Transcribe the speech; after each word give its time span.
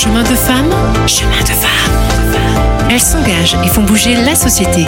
Chemin 0.00 0.22
de 0.22 0.28
femme, 0.28 0.70
chemin 1.08 1.40
de 1.40 1.48
femme. 1.48 2.88
Elles 2.88 3.00
s'engagent 3.00 3.56
et 3.64 3.66
font 3.66 3.82
bouger 3.82 4.14
la 4.14 4.36
société. 4.36 4.84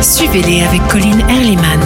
Suivez-les 0.00 0.62
avec 0.62 0.86
Colline 0.86 1.20
Erliman. 1.28 1.80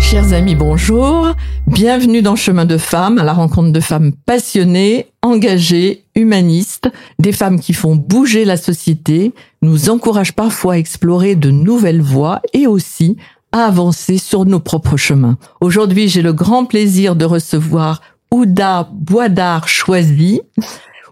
Chers 0.00 0.32
amis, 0.32 0.54
bonjour. 0.54 1.34
Bienvenue 1.72 2.20
dans 2.20 2.36
Chemin 2.36 2.66
de 2.66 2.76
femmes, 2.76 3.16
à 3.16 3.24
la 3.24 3.32
rencontre 3.32 3.72
de 3.72 3.80
femmes 3.80 4.12
passionnées, 4.26 5.06
engagées, 5.22 6.04
humanistes, 6.14 6.90
des 7.18 7.32
femmes 7.32 7.58
qui 7.58 7.72
font 7.72 7.96
bouger 7.96 8.44
la 8.44 8.58
société, 8.58 9.32
nous 9.62 9.88
encouragent 9.88 10.34
parfois 10.34 10.74
à 10.74 10.76
explorer 10.76 11.34
de 11.34 11.50
nouvelles 11.50 12.02
voies 12.02 12.42
et 12.52 12.66
aussi 12.66 13.16
à 13.52 13.64
avancer 13.64 14.18
sur 14.18 14.44
nos 14.44 14.60
propres 14.60 14.98
chemins. 14.98 15.38
Aujourd'hui, 15.62 16.08
j'ai 16.08 16.20
le 16.20 16.34
grand 16.34 16.66
plaisir 16.66 17.16
de 17.16 17.24
recevoir 17.24 18.02
Ouda 18.30 18.90
Boisdard 18.92 19.66
Choisy. 19.66 20.42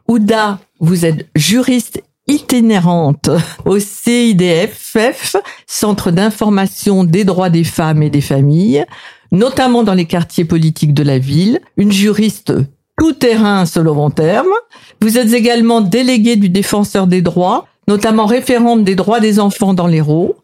Ouda, 0.09 0.59
vous 0.79 1.07
êtes 1.07 1.27
juriste 1.35 2.03
itinérante 2.27 3.31
au 3.65 3.79
CIDFF, 3.79 5.37
Centre 5.67 6.11
d'information 6.11 7.05
des 7.05 7.25
droits 7.25 7.51
des 7.51 7.65
femmes 7.65 8.03
et 8.03 8.11
des 8.11 8.21
familles, 8.21 8.85
notamment 9.33 9.83
dans 9.83 9.95
les 9.95 10.07
quartiers 10.07 10.45
politiques 10.45 10.95
de 10.95 11.03
la 11.03 11.19
ville, 11.19 11.61
une 11.77 11.93
juriste 11.93 12.53
tout 12.99 13.13
terrain 13.13 13.65
selon 13.67 13.95
mon 13.95 14.11
terme. 14.11 14.53
Vous 15.01 15.19
êtes 15.19 15.33
également 15.33 15.81
déléguée 15.81 16.37
du 16.37 16.51
défenseur 16.51 17.07
des 17.07 17.23
droits, 17.23 17.67
notamment 17.89 18.27
référente 18.27 18.85
des 18.85 18.95
droits 18.95 19.21
des 19.21 19.41
enfants 19.41 19.75
dans 19.75 19.87
l'Hérault. 19.87 20.37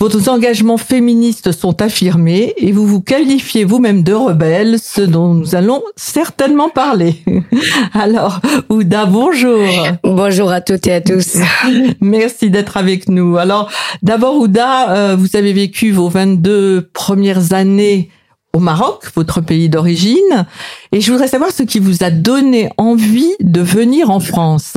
Vos 0.00 0.30
engagements 0.30 0.78
féministes 0.78 1.52
sont 1.52 1.82
affirmés 1.82 2.54
et 2.56 2.72
vous 2.72 2.86
vous 2.86 3.02
qualifiez 3.02 3.64
vous-même 3.64 4.02
de 4.02 4.14
rebelle, 4.14 4.78
ce 4.78 5.02
dont 5.02 5.34
nous 5.34 5.54
allons 5.54 5.82
certainement 5.94 6.70
parler. 6.70 7.16
Alors, 7.92 8.40
Ouda, 8.70 9.04
bonjour. 9.04 9.60
Bonjour 10.02 10.50
à 10.50 10.62
toutes 10.62 10.86
et 10.86 10.94
à 10.94 11.02
tous. 11.02 11.36
Merci 12.00 12.48
d'être 12.48 12.78
avec 12.78 13.10
nous. 13.10 13.36
Alors, 13.36 13.70
d'abord, 14.02 14.36
Ouda, 14.36 14.90
euh, 14.90 15.16
vous 15.16 15.36
avez 15.36 15.52
vécu 15.52 15.90
vos 15.90 16.08
22 16.08 16.88
premières 16.94 17.52
années 17.52 18.08
au 18.52 18.58
Maroc, 18.58 19.04
votre 19.14 19.40
pays 19.40 19.68
d'origine, 19.68 20.46
et 20.90 21.00
je 21.00 21.12
voudrais 21.12 21.28
savoir 21.28 21.52
ce 21.52 21.62
qui 21.62 21.78
vous 21.78 22.02
a 22.02 22.10
donné 22.10 22.68
envie 22.78 23.32
de 23.40 23.60
venir 23.60 24.10
en 24.10 24.18
France. 24.18 24.74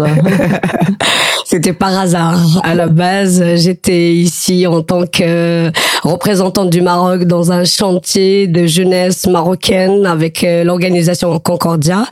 C'était 1.45 1.73
par 1.73 1.97
hasard. 1.97 2.39
À 2.63 2.75
la 2.75 2.87
base, 2.87 3.43
j'étais 3.55 4.13
ici 4.13 4.67
en 4.67 4.83
tant 4.83 5.07
que 5.07 5.71
représentante 6.03 6.69
du 6.69 6.81
Maroc 6.81 7.23
dans 7.23 7.51
un 7.51 7.65
chantier 7.65 8.47
de 8.47 8.67
jeunesse 8.67 9.25
marocaine 9.25 10.05
avec 10.05 10.43
euh, 10.43 10.63
l'organisation 10.63 11.39
Concordia. 11.39 12.05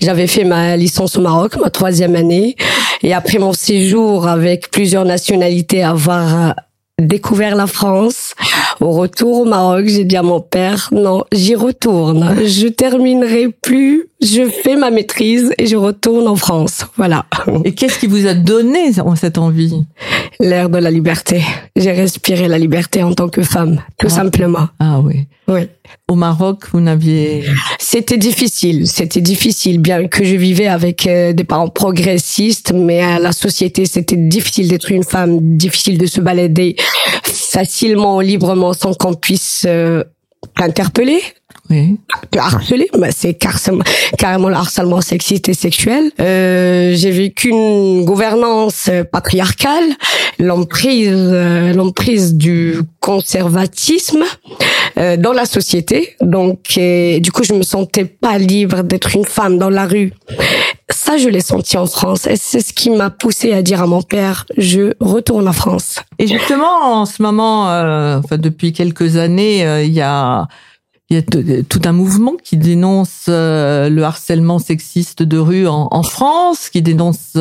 J'avais 0.00 0.26
fait 0.26 0.44
ma 0.44 0.76
licence 0.76 1.16
au 1.16 1.20
Maroc, 1.20 1.56
ma 1.60 1.70
troisième 1.70 2.16
année, 2.16 2.56
et 3.02 3.14
après 3.14 3.38
mon 3.38 3.52
séjour 3.52 4.26
avec 4.26 4.70
plusieurs 4.70 5.04
nationalités, 5.04 5.84
avoir 5.84 6.54
découvert 7.00 7.56
la 7.56 7.66
France. 7.66 8.34
Au 8.80 8.92
retour 8.92 9.40
au 9.40 9.44
Maroc, 9.44 9.86
j'ai 9.86 10.04
dit 10.04 10.16
à 10.16 10.22
mon 10.22 10.40
père, 10.40 10.88
non, 10.92 11.24
j'y 11.32 11.54
retourne. 11.54 12.36
Je 12.44 12.68
terminerai 12.68 13.48
plus, 13.48 14.08
je 14.20 14.44
fais 14.44 14.76
ma 14.76 14.90
maîtrise 14.90 15.52
et 15.58 15.66
je 15.66 15.76
retourne 15.76 16.28
en 16.28 16.36
France. 16.36 16.86
Voilà. 16.96 17.26
Et 17.64 17.74
qu'est-ce 17.74 17.98
qui 17.98 18.06
vous 18.06 18.26
a 18.26 18.34
donné 18.34 18.92
cette 19.16 19.38
envie? 19.38 19.84
L'air 20.40 20.68
de 20.68 20.78
la 20.78 20.90
liberté. 20.90 21.42
J'ai 21.76 21.92
respiré 21.92 22.48
la 22.48 22.58
liberté 22.58 23.02
en 23.02 23.12
tant 23.12 23.28
que 23.28 23.42
femme, 23.42 23.80
tout 23.98 24.06
ah. 24.06 24.10
simplement. 24.10 24.68
Ah 24.78 25.00
oui. 25.00 25.26
Oui. 25.48 25.68
Au 26.08 26.14
Maroc, 26.14 26.64
vous 26.72 26.80
n'aviez... 26.80 27.44
C'était 27.78 28.18
difficile, 28.18 28.86
c'était 28.86 29.20
difficile, 29.20 29.78
bien 29.78 30.06
que 30.06 30.24
je 30.24 30.36
vivais 30.36 30.66
avec 30.66 31.06
euh, 31.06 31.32
des 31.32 31.44
parents 31.44 31.68
progressistes, 31.68 32.72
mais 32.74 33.00
à 33.00 33.18
la 33.18 33.32
société, 33.32 33.86
c'était 33.86 34.16
difficile 34.16 34.68
d'être 34.68 34.90
une 34.90 35.04
femme, 35.04 35.56
difficile 35.56 35.96
de 35.98 36.06
se 36.06 36.20
balader 36.20 36.76
facilement, 37.24 38.20
librement, 38.20 38.72
sans 38.72 38.94
qu'on 38.94 39.14
puisse 39.14 39.64
euh, 39.66 40.04
interpeller. 40.56 41.20
Oui. 41.70 41.98
harceler, 42.36 42.90
bah, 42.98 43.08
c'est 43.10 43.34
carrément 44.18 44.48
le 44.48 44.54
harcèlement 44.54 45.00
sexiste 45.00 45.48
et 45.48 45.54
sexuel. 45.54 46.10
Euh, 46.20 46.92
j'ai 46.94 47.10
vécu 47.10 47.48
une 47.48 48.04
gouvernance 48.04 48.90
patriarcale, 49.10 49.84
l'emprise, 50.38 51.08
euh, 51.10 51.72
l'emprise 51.72 52.34
du 52.34 52.76
conservatisme 53.00 54.24
euh, 54.96 55.16
dans 55.16 55.32
la 55.32 55.44
société. 55.44 56.14
Donc, 56.20 56.74
euh, 56.78 57.18
du 57.18 57.32
coup, 57.32 57.42
je 57.42 57.52
me 57.52 57.62
sentais 57.62 58.04
pas 58.04 58.38
libre 58.38 58.82
d'être 58.82 59.14
une 59.14 59.24
femme 59.24 59.58
dans 59.58 59.70
la 59.70 59.86
rue. 59.86 60.12
Ça, 60.88 61.16
je 61.16 61.28
l'ai 61.28 61.40
senti 61.40 61.76
en 61.76 61.86
France. 61.86 62.26
Et 62.26 62.36
c'est 62.36 62.60
ce 62.60 62.72
qui 62.72 62.90
m'a 62.90 63.10
poussé 63.10 63.52
à 63.52 63.62
dire 63.62 63.82
à 63.82 63.86
mon 63.86 64.02
père, 64.02 64.46
je 64.56 64.92
retourne 65.00 65.48
en 65.48 65.52
France. 65.52 65.96
Et 66.18 66.26
justement, 66.26 67.00
en 67.00 67.06
ce 67.06 67.22
moment, 67.22 67.70
euh, 67.70 68.18
enfin, 68.22 68.38
depuis 68.38 68.72
quelques 68.72 69.16
années, 69.16 69.66
euh, 69.66 69.82
il 69.82 69.92
y 69.92 70.00
a 70.00 70.46
il 71.10 71.16
y 71.16 71.20
a 71.20 71.62
tout 71.68 71.82
un 71.84 71.92
mouvement 71.92 72.32
qui 72.42 72.56
dénonce 72.56 73.26
le 73.28 74.00
harcèlement 74.02 74.58
sexiste 74.58 75.22
de 75.22 75.36
rue 75.36 75.68
en, 75.68 76.02
France, 76.02 76.70
qui 76.70 76.80
dénonce 76.80 77.36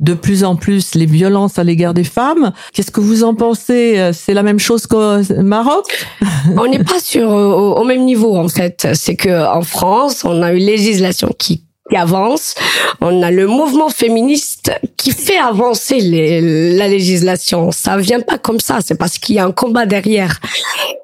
de 0.00 0.14
plus 0.14 0.44
en 0.44 0.56
plus 0.56 0.94
les 0.94 1.06
violences 1.06 1.58
à 1.58 1.64
l'égard 1.64 1.94
des 1.94 2.04
femmes. 2.04 2.52
Qu'est-ce 2.72 2.90
que 2.90 3.00
vous 3.00 3.24
en 3.24 3.34
pensez? 3.34 4.10
C'est 4.12 4.34
la 4.34 4.42
même 4.42 4.58
chose 4.58 4.86
qu'au 4.86 5.22
Maroc? 5.42 6.06
On 6.56 6.66
n'est 6.68 6.84
pas 6.84 7.00
sur 7.00 7.28
au, 7.28 7.76
au, 7.76 7.84
même 7.84 8.04
niveau 8.04 8.36
en 8.36 8.48
fait. 8.48 8.88
C'est 8.94 9.16
que 9.16 9.46
en 9.46 9.62
France, 9.62 10.22
on 10.24 10.42
a 10.42 10.52
une 10.52 10.64
législation 10.64 11.30
qui 11.36 11.64
avance. 11.96 12.54
On 13.00 13.22
a 13.22 13.30
le 13.30 13.46
mouvement 13.46 13.88
féministe 13.88 14.70
qui 14.96 15.12
fait 15.12 15.38
avancer 15.38 16.00
la 16.00 16.88
législation. 16.88 17.70
Ça 17.72 17.96
vient 17.96 18.20
pas 18.20 18.38
comme 18.38 18.60
ça, 18.60 18.78
c'est 18.84 18.96
parce 18.96 19.18
qu'il 19.18 19.36
y 19.36 19.38
a 19.38 19.44
un 19.44 19.52
combat 19.52 19.86
derrière. 19.86 20.40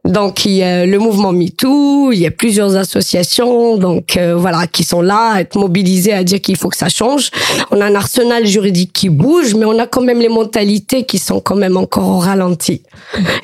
Donc 0.04 0.44
il 0.44 0.52
y 0.52 0.62
a 0.62 0.84
le 0.84 0.98
mouvement 0.98 1.32
MeToo, 1.32 2.12
il 2.12 2.18
y 2.18 2.26
a 2.26 2.30
plusieurs 2.30 2.76
associations, 2.76 3.78
donc 3.78 4.18
euh, 4.18 4.36
voilà, 4.36 4.66
qui 4.66 4.84
sont 4.84 5.00
là 5.00 5.30
à 5.32 5.40
être 5.40 5.56
mobilisées 5.56 6.12
à 6.12 6.22
dire 6.24 6.42
qu'il 6.42 6.58
faut 6.58 6.68
que 6.68 6.76
ça 6.76 6.90
change. 6.90 7.30
On 7.70 7.80
a 7.80 7.86
un 7.86 7.94
arsenal 7.94 8.44
juridique 8.46 8.92
qui 8.92 9.08
bouge, 9.08 9.54
mais 9.54 9.64
on 9.64 9.78
a 9.78 9.86
quand 9.86 10.02
même 10.02 10.20
les 10.20 10.28
mentalités 10.28 11.04
qui 11.04 11.16
sont 11.18 11.40
quand 11.40 11.54
même 11.54 11.78
encore 11.78 12.06
au 12.06 12.18
ralenti. 12.18 12.82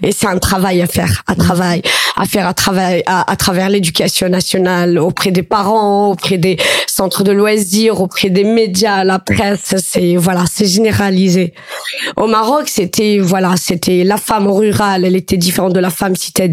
Et 0.03 0.13
c'est 0.13 0.27
un 0.27 0.37
travail 0.37 0.83
à 0.83 0.87
faire, 0.87 1.23
à 1.27 1.35
travail, 1.35 1.81
à 2.15 2.27
faire 2.27 2.47
à 2.47 2.53
travail 2.53 3.03
à, 3.07 3.31
à 3.31 3.37
travers 3.37 3.71
l'éducation 3.71 4.29
nationale 4.29 4.99
auprès 4.99 5.31
des 5.31 5.43
parents, 5.43 6.11
auprès 6.11 6.37
des 6.37 6.59
centres 6.87 7.25
de 7.25 7.33
loisirs, 7.33 8.03
auprès 8.03 8.29
des 8.29 8.45
médias, 8.45 9.03
la 9.05 9.19
presse. 9.19 9.77
C'est 9.83 10.17
voilà, 10.17 10.45
c'est 10.53 10.67
généralisé. 10.67 11.55
Au 12.19 12.27
Maroc, 12.27 12.65
c'était 12.67 13.19
voilà, 13.19 13.55
c'était 13.57 14.05
la 14.05 14.19
femme 14.19 14.47
rurale, 14.47 15.07
elle 15.07 15.17
était 15.17 15.39
différente 15.39 15.73
de 15.73 15.81
la 15.81 15.89
femme 15.89 16.17
citadine 16.17 16.50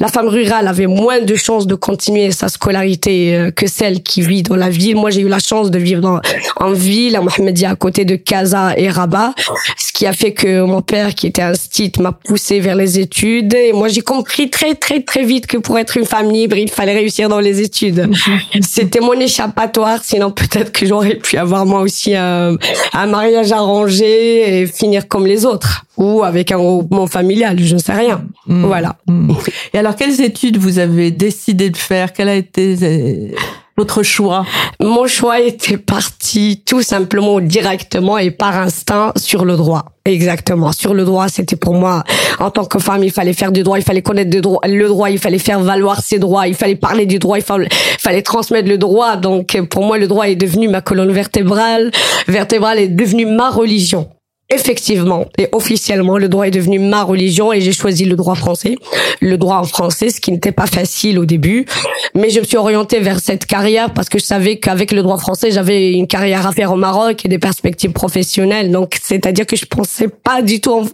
la 0.00 0.08
femme 0.08 0.28
rurale 0.28 0.68
avait 0.68 0.86
moins 0.86 1.20
de 1.20 1.34
chances 1.36 1.66
de 1.66 1.74
continuer 1.74 2.30
sa 2.30 2.48
scolarité 2.48 3.36
euh, 3.36 3.50
que 3.50 3.66
celle 3.66 4.02
qui 4.02 4.22
vit 4.22 4.42
dans 4.42 4.56
la 4.56 4.70
ville. 4.70 4.96
Moi, 4.96 5.10
j'ai 5.10 5.20
eu 5.20 5.28
la 5.28 5.38
chance 5.38 5.70
de 5.70 5.78
vivre 5.78 6.00
dans, 6.00 6.20
en 6.56 6.72
ville, 6.72 7.16
à 7.16 7.20
Mohamedia, 7.20 7.70
à 7.70 7.76
côté 7.76 8.04
de 8.04 8.16
Casa 8.16 8.74
et 8.76 8.88
Rabat, 8.88 9.34
ce 9.76 9.92
qui 9.92 10.06
a 10.06 10.12
fait 10.12 10.32
que 10.32 10.62
mon 10.62 10.82
père, 10.82 11.14
qui 11.14 11.26
était 11.26 11.42
un 11.42 11.54
stit, 11.54 11.92
m'a 11.98 12.12
poussé 12.12 12.60
vers 12.60 12.76
les 12.76 12.98
études. 12.98 13.54
Et 13.54 13.72
moi, 13.72 13.88
j'ai 13.88 14.00
compris 14.00 14.50
très, 14.50 14.74
très, 14.74 15.00
très 15.02 15.24
vite 15.24 15.46
que 15.46 15.56
pour 15.56 15.78
être 15.78 15.96
une 15.96 16.06
femme 16.06 16.30
libre, 16.30 16.56
il 16.56 16.70
fallait 16.70 16.94
réussir 16.94 17.28
dans 17.28 17.40
les 17.40 17.60
études. 17.60 18.10
C'était 18.60 19.00
mon 19.00 19.14
échappatoire. 19.14 20.00
Sinon, 20.02 20.30
peut-être 20.30 20.72
que 20.72 20.86
j'aurais 20.86 21.16
pu 21.16 21.36
avoir 21.36 21.66
moi 21.66 21.80
aussi 21.80 22.14
un, 22.14 22.56
un 22.92 23.06
mariage 23.06 23.52
arrangé 23.52 24.62
et 24.62 24.66
finir 24.66 25.08
comme 25.08 25.26
les 25.26 25.44
autres 25.44 25.84
ou 25.96 26.22
avec 26.22 26.52
un 26.52 26.58
groupement 26.58 27.06
familial, 27.06 27.58
je 27.60 27.74
ne 27.74 27.80
sais 27.80 27.92
rien. 27.92 28.24
Mmh. 28.46 28.64
Voilà. 28.64 28.96
Mmh. 29.06 29.32
Et 29.74 29.78
alors, 29.78 29.94
quelles 29.94 30.20
études 30.20 30.56
vous 30.56 30.78
avez 30.78 31.10
décidé 31.10 31.70
de 31.70 31.76
faire? 31.76 32.12
Quel 32.12 32.28
a 32.28 32.34
été 32.34 32.76
euh, 32.82 33.28
votre 33.76 34.02
choix? 34.02 34.46
Mon 34.80 35.06
choix 35.06 35.40
était 35.40 35.76
parti 35.76 36.62
tout 36.64 36.82
simplement 36.82 37.40
directement 37.40 38.16
et 38.18 38.30
par 38.30 38.56
instinct 38.56 39.12
sur 39.16 39.44
le 39.44 39.56
droit. 39.56 39.84
Exactement. 40.04 40.72
Sur 40.72 40.94
le 40.94 41.04
droit, 41.04 41.28
c'était 41.28 41.56
pour 41.56 41.74
moi, 41.74 42.02
en 42.40 42.50
tant 42.50 42.64
que 42.64 42.78
femme, 42.78 43.04
il 43.04 43.12
fallait 43.12 43.34
faire 43.34 43.52
du 43.52 43.62
droit, 43.62 43.78
il 43.78 43.84
fallait 43.84 44.02
connaître 44.02 44.34
le 44.34 44.40
droit, 44.40 44.60
le 44.66 44.88
droit, 44.88 45.10
il 45.10 45.18
fallait 45.18 45.38
faire 45.38 45.60
valoir 45.60 46.00
ses 46.00 46.18
droits, 46.18 46.48
il 46.48 46.54
fallait 46.54 46.74
parler 46.74 47.06
du 47.06 47.18
droit, 47.18 47.38
il 47.38 47.44
fallait, 47.44 47.68
fallait 47.98 48.22
transmettre 48.22 48.68
le 48.68 48.78
droit. 48.78 49.16
Donc, 49.16 49.56
pour 49.68 49.84
moi, 49.84 49.98
le 49.98 50.08
droit 50.08 50.24
est 50.28 50.36
devenu 50.36 50.68
ma 50.68 50.80
colonne 50.80 51.12
vertébrale. 51.12 51.90
Vertébrale 52.26 52.78
est 52.78 52.88
devenu 52.88 53.26
ma 53.26 53.50
religion. 53.50 54.08
Effectivement 54.52 55.26
et 55.38 55.48
officiellement, 55.52 56.18
le 56.18 56.28
droit 56.28 56.46
est 56.46 56.50
devenu 56.50 56.78
ma 56.78 57.02
religion 57.02 57.52
et 57.52 57.60
j'ai 57.60 57.72
choisi 57.72 58.04
le 58.04 58.16
droit 58.16 58.34
français. 58.34 58.76
Le 59.20 59.36
droit 59.38 59.56
en 59.56 59.64
français, 59.64 60.10
ce 60.10 60.20
qui 60.20 60.30
n'était 60.32 60.52
pas 60.52 60.66
facile 60.66 61.18
au 61.18 61.24
début. 61.24 61.66
Mais 62.14 62.30
je 62.30 62.40
me 62.40 62.44
suis 62.44 62.56
orientée 62.56 63.00
vers 63.00 63.20
cette 63.20 63.46
carrière 63.46 63.92
parce 63.92 64.08
que 64.08 64.18
je 64.18 64.24
savais 64.24 64.58
qu'avec 64.58 64.92
le 64.92 65.02
droit 65.02 65.18
français, 65.18 65.50
j'avais 65.50 65.92
une 65.92 66.06
carrière 66.06 66.46
à 66.46 66.52
faire 66.52 66.72
au 66.72 66.76
Maroc 66.76 67.24
et 67.24 67.28
des 67.28 67.38
perspectives 67.38 67.92
professionnelles. 67.92 68.70
Donc, 68.70 68.98
c'est-à-dire 69.02 69.46
que 69.46 69.56
je 69.56 69.64
pensais 69.64 70.08
pas 70.08 70.42
du 70.42 70.60
tout 70.60 70.88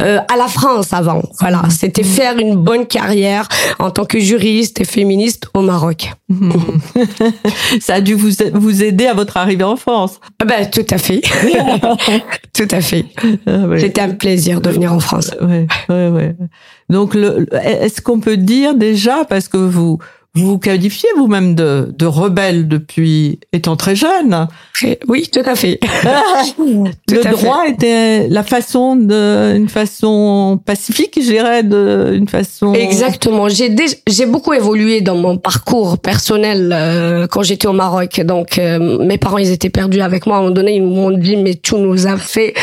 euh, 0.00 0.18
à 0.32 0.36
la 0.36 0.46
France 0.46 0.92
avant. 0.92 1.22
Voilà. 1.40 1.62
C'était 1.70 2.04
faire 2.04 2.38
une 2.38 2.56
bonne 2.56 2.86
carrière 2.86 3.48
en 3.78 3.90
tant 3.90 4.04
que 4.04 4.18
juriste 4.18 4.80
et 4.80 4.84
féministe 4.84 5.48
au 5.54 5.60
Maroc. 5.60 6.10
Ça 7.80 7.94
a 7.94 8.00
dû 8.00 8.14
vous, 8.14 8.30
vous 8.54 8.82
aider 8.82 9.06
à 9.06 9.14
votre 9.14 9.36
arrivée 9.36 9.64
en 9.64 9.76
France. 9.76 10.20
Ah 10.40 10.44
ben, 10.44 10.70
tout 10.70 10.86
à 10.90 10.98
fait. 10.98 11.20
tout 12.54 12.68
à 12.70 12.80
fait. 12.80 13.01
Ah 13.46 13.64
C'était 13.78 14.00
un 14.00 14.10
plaisir 14.10 14.60
de 14.60 14.70
venir 14.70 14.92
en 14.92 15.00
France. 15.00 15.32
Ouais, 15.40 15.66
ouais, 15.88 16.08
ouais. 16.08 16.36
Donc, 16.88 17.16
est-ce 17.64 18.00
qu'on 18.00 18.20
peut 18.20 18.36
dire 18.36 18.74
déjà, 18.74 19.24
parce 19.24 19.48
que 19.48 19.56
vous, 19.56 19.98
vous 20.34 20.46
vous 20.46 20.58
qualifiez 20.58 21.10
vous-même 21.18 21.54
de, 21.54 21.92
de 21.94 22.06
rebelle 22.06 22.66
depuis 22.66 23.38
étant 23.52 23.76
très 23.76 23.94
jeune. 23.94 24.48
Oui, 25.06 25.28
tout 25.30 25.42
à 25.44 25.54
fait. 25.54 25.78
le 26.58 27.30
droit 27.30 27.66
était 27.68 28.28
la 28.28 28.42
façon 28.42 28.96
de, 28.96 29.54
une 29.54 29.68
façon 29.68 30.58
pacifique, 30.64 31.18
je 31.20 31.26
dirais, 31.26 31.62
de, 31.62 32.12
une 32.14 32.28
façon. 32.28 32.72
Exactement. 32.72 33.50
J'ai 33.50 33.74
j'ai 34.06 34.24
beaucoup 34.24 34.54
évolué 34.54 35.02
dans 35.02 35.16
mon 35.16 35.36
parcours 35.36 35.98
personnel 35.98 36.72
euh, 36.72 37.26
quand 37.26 37.42
j'étais 37.42 37.68
au 37.68 37.74
Maroc. 37.74 38.22
Donc 38.22 38.58
euh, 38.58 39.04
mes 39.04 39.18
parents 39.18 39.38
ils 39.38 39.52
étaient 39.52 39.70
perdus 39.70 40.00
avec 40.00 40.26
moi. 40.26 40.36
À 40.36 40.38
un 40.38 40.42
moment 40.44 40.54
donné 40.54 40.76
ils 40.76 40.82
m'ont 40.82 41.10
dit 41.10 41.36
mais 41.36 41.56
tu 41.56 41.74
nous 41.74 42.06
as 42.06 42.16
fait 42.16 42.54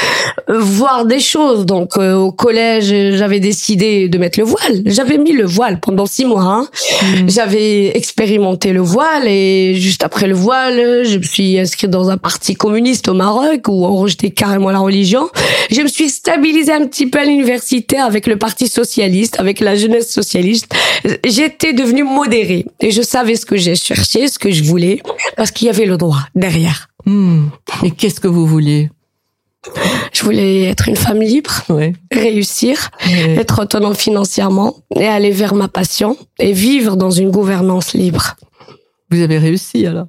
euh, 0.50 0.58
voir 0.60 1.06
des 1.06 1.20
choses. 1.20 1.68
Donc 1.68 1.98
au 1.98 2.32
collège 2.32 3.16
j'avais 3.16 3.40
décidé 3.40 4.10
de 4.10 4.18
mettre 4.18 4.40
le 4.40 4.46
voile. 4.46 4.82
J'avais 4.88 5.20
mis 5.20 5.34
le 5.34 5.46
voile 5.46 5.80
pendant 5.80 6.08
six 6.08 6.26
mois. 6.26 6.42
Hein. 6.42 6.68
Hmm. 7.04 7.30
J'avais 7.30 7.59
expérimenté 7.60 8.74
le 8.74 8.82
voile 8.82 9.28
et 9.28 9.76
juste 9.76 10.04
après 10.04 10.28
le 10.28 10.36
voile, 10.36 11.06
je 11.06 11.18
me 11.18 11.24
suis 11.24 11.60
inscrite 11.60 11.90
dans 11.90 12.10
un 12.10 12.18
parti 12.18 12.56
communiste 12.56 13.08
au 13.08 13.14
Maroc 13.14 13.68
où 13.68 13.86
on 13.86 13.96
rejetait 13.96 14.32
carrément 14.32 14.72
la 14.72 14.80
religion. 14.80 15.30
Je 15.70 15.82
me 15.82 15.88
suis 15.88 16.10
stabilisée 16.10 16.72
un 16.72 16.86
petit 16.86 17.08
peu 17.08 17.20
à 17.20 17.26
l'université 17.26 17.98
avec 17.98 18.28
le 18.28 18.38
parti 18.38 18.68
socialiste, 18.68 19.40
avec 19.40 19.60
la 19.60 19.76
jeunesse 19.76 20.12
socialiste. 20.12 20.74
J'étais 21.26 21.74
devenue 21.74 22.04
modérée 22.04 22.66
et 22.80 22.92
je 22.92 23.02
savais 23.02 23.36
ce 23.36 23.46
que 23.46 23.58
j'ai 23.58 23.76
cherché, 23.76 24.28
ce 24.28 24.40
que 24.40 24.52
je 24.52 24.64
voulais 24.64 25.02
parce 25.36 25.52
qu'il 25.52 25.68
y 25.68 25.70
avait 25.70 25.86
le 25.86 25.98
droit 25.98 26.22
derrière. 26.36 26.90
Hmm. 27.06 27.48
Et 27.84 27.92
qu'est-ce 27.92 28.20
que 28.20 28.28
vous 28.28 28.46
vouliez? 28.46 28.90
Je 30.14 30.24
voulais 30.24 30.64
être 30.64 30.88
une 30.88 30.96
femme 30.96 31.22
libre, 31.22 31.52
réussir, 32.12 32.92
être 33.10 33.62
autonome 33.62 33.96
financièrement 33.96 34.76
et 34.96 35.06
aller 35.08 35.32
vers 35.32 35.54
ma 35.54 35.68
passion 35.68 36.18
et 36.40 36.54
vivre 36.54 36.96
dans 36.96 37.12
une 37.12 37.32
gouvernance 37.32 37.94
libre. 37.94 38.36
Vous 39.12 39.22
avez 39.22 39.38
réussi 39.38 39.86
alors? 39.86 40.08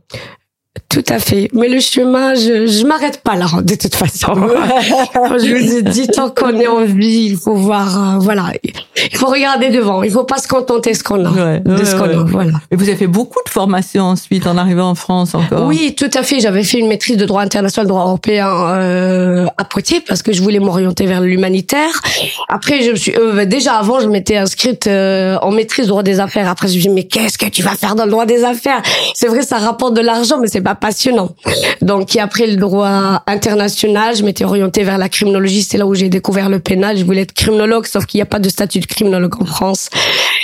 Tout 0.90 1.04
à 1.08 1.20
fait. 1.20 1.48
Mais 1.54 1.68
le 1.68 1.78
chemin, 1.78 2.34
je, 2.34 2.66
je 2.66 2.84
m'arrête 2.84 3.22
pas 3.22 3.36
là, 3.36 3.46
de 3.62 3.74
toute 3.76 3.94
façon. 3.94 4.34
je 4.34 5.54
vous 5.54 5.76
ai 5.76 5.82
dit, 5.82 6.08
tant 6.08 6.30
qu'on 6.30 6.58
est 6.58 6.66
en 6.66 6.84
vie, 6.84 7.28
il 7.30 7.36
faut 7.36 7.54
voir, 7.54 8.16
euh, 8.16 8.18
voilà. 8.18 8.52
Il 8.64 9.16
faut 9.16 9.28
regarder 9.28 9.70
devant. 9.70 10.02
Il 10.02 10.10
faut 10.10 10.24
pas 10.24 10.38
se 10.38 10.48
contenter 10.48 10.90
de 10.90 10.96
ce 10.96 11.04
qu'on 11.04 11.24
a. 11.24 11.58
de 11.58 11.84
ce 11.84 11.94
qu'on 11.94 12.04
a, 12.04 12.24
voilà. 12.24 12.54
Et 12.72 12.76
vous 12.76 12.88
avez 12.88 12.96
fait 12.96 13.06
beaucoup 13.06 13.38
de 13.46 13.50
formations 13.50 14.04
ensuite 14.04 14.48
en 14.48 14.56
arrivant 14.56 14.90
en 14.90 14.96
France 14.96 15.36
encore. 15.36 15.66
Oui, 15.66 15.94
tout 15.96 16.10
à 16.12 16.24
fait. 16.24 16.40
J'avais 16.40 16.64
fait 16.64 16.78
une 16.78 16.88
maîtrise 16.88 17.16
de 17.16 17.24
droit 17.24 17.42
international, 17.42 17.86
droit 17.86 18.02
européen, 18.02 18.48
euh, 18.48 19.46
à 19.58 19.64
Poitiers 19.64 20.00
parce 20.00 20.22
que 20.22 20.32
je 20.32 20.42
voulais 20.42 20.58
m'orienter 20.58 21.06
vers 21.06 21.20
l'humanitaire. 21.20 22.02
Après, 22.48 22.82
je 22.82 22.90
me 22.90 22.96
suis, 22.96 23.14
euh, 23.16 23.44
déjà 23.44 23.74
avant, 23.74 24.00
je 24.00 24.08
m'étais 24.08 24.38
inscrite 24.38 24.88
euh, 24.88 25.38
en 25.40 25.52
maîtrise 25.52 25.86
de 25.86 25.90
droit 25.90 26.02
des 26.02 26.18
affaires. 26.18 26.48
Après, 26.48 26.66
je 26.66 26.74
me 26.74 26.80
suis 26.80 26.88
dit, 26.88 26.94
mais 26.94 27.04
qu'est-ce 27.04 27.38
que 27.38 27.46
tu 27.46 27.62
vas 27.62 27.76
faire 27.76 27.94
dans 27.94 28.06
le 28.06 28.10
droit 28.10 28.26
des 28.26 28.42
affaires? 28.42 28.82
C'est 29.14 29.28
vrai, 29.28 29.42
ça 29.42 29.58
rapporte 29.58 29.94
de 29.94 30.00
l'argent, 30.00 30.38
mais 30.40 30.48
c'est 30.48 30.60
pas 30.60 30.74
passionnant. 30.80 31.34
Donc, 31.82 32.16
après 32.16 32.46
le 32.46 32.56
droit 32.56 33.22
international, 33.26 34.16
je 34.16 34.24
m'étais 34.24 34.44
orientée 34.44 34.82
vers 34.82 34.98
la 34.98 35.08
criminologie. 35.08 35.62
C'est 35.62 35.78
là 35.78 35.86
où 35.86 35.94
j'ai 35.94 36.08
découvert 36.08 36.48
le 36.48 36.58
pénal. 36.58 36.96
Je 36.96 37.04
voulais 37.04 37.22
être 37.22 37.32
criminologue, 37.32 37.86
sauf 37.86 38.06
qu'il 38.06 38.18
n'y 38.18 38.22
a 38.22 38.26
pas 38.26 38.38
de 38.38 38.48
statut 38.48 38.80
de 38.80 38.86
criminologue 38.86 39.40
en 39.40 39.44
France. 39.44 39.90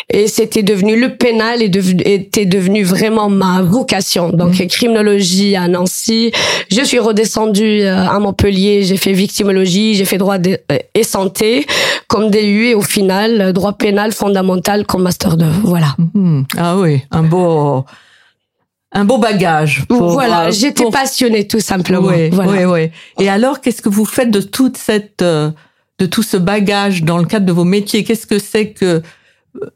Et 0.09 0.29
c'était 0.29 0.63
devenu 0.63 0.99
le 1.01 1.17
pénal 1.17 1.63
et 1.63 1.69
devenu, 1.69 2.03
était 2.05 2.47
devenu 2.47 2.85
vraiment 2.85 3.29
ma 3.29 3.63
vocation. 3.63 4.31
Donc, 4.31 4.61
mmh. 4.61 4.67
criminologie 4.69 5.57
à 5.57 5.69
Nancy. 5.69 6.33
Je 6.71 6.83
suis 6.83 6.99
redescendue 6.99 7.83
euh, 7.83 8.07
à 8.07 8.19
Montpellier. 8.19 8.83
J'ai 8.83 8.97
fait 8.97 9.13
victimologie, 9.13 9.95
j'ai 9.95 10.05
fait 10.05 10.19
droit 10.19 10.37
euh, 10.37 10.79
et 10.95 11.03
santé 11.03 11.67
comme 12.09 12.31
DU 12.31 12.69
et 12.69 12.75
au 12.75 12.83
final, 12.83 13.53
droit 13.53 13.73
pénal 13.73 14.13
fondamental 14.13 14.87
comme 14.87 15.03
master 15.03 15.37
2. 15.37 15.45
Voilà. 15.65 15.97
Mmh. 16.15 16.43
Ah 16.57 16.77
oui, 16.77 17.03
un 17.11 17.23
beau 17.23 17.85
un 18.97 19.05
beau 19.05 19.19
bagage. 19.19 19.85
voilà, 19.91 20.47
euh, 20.47 20.51
j'étais 20.51 20.91
passionnée 20.91 21.47
tout 21.47 21.61
simplement. 21.61 22.09
Oui, 22.09 22.31
oui, 22.33 22.65
oui. 22.65 22.91
Et 23.21 23.29
alors, 23.29 23.61
qu'est-ce 23.61 23.83
que 23.83 23.91
vous 23.91 24.07
faites 24.07 24.31
de 24.31 24.41
toute 24.41 24.79
cette, 24.79 25.21
euh, 25.21 25.51
de 25.99 26.07
tout 26.07 26.23
ce 26.23 26.39
bagage 26.39 27.03
dans 27.03 27.19
le 27.19 27.27
cadre 27.27 27.45
de 27.45 27.53
vos 27.53 27.65
métiers? 27.65 28.05
Qu'est-ce 28.05 28.27
que 28.27 28.39
c'est 28.39 28.71
que 28.71 29.03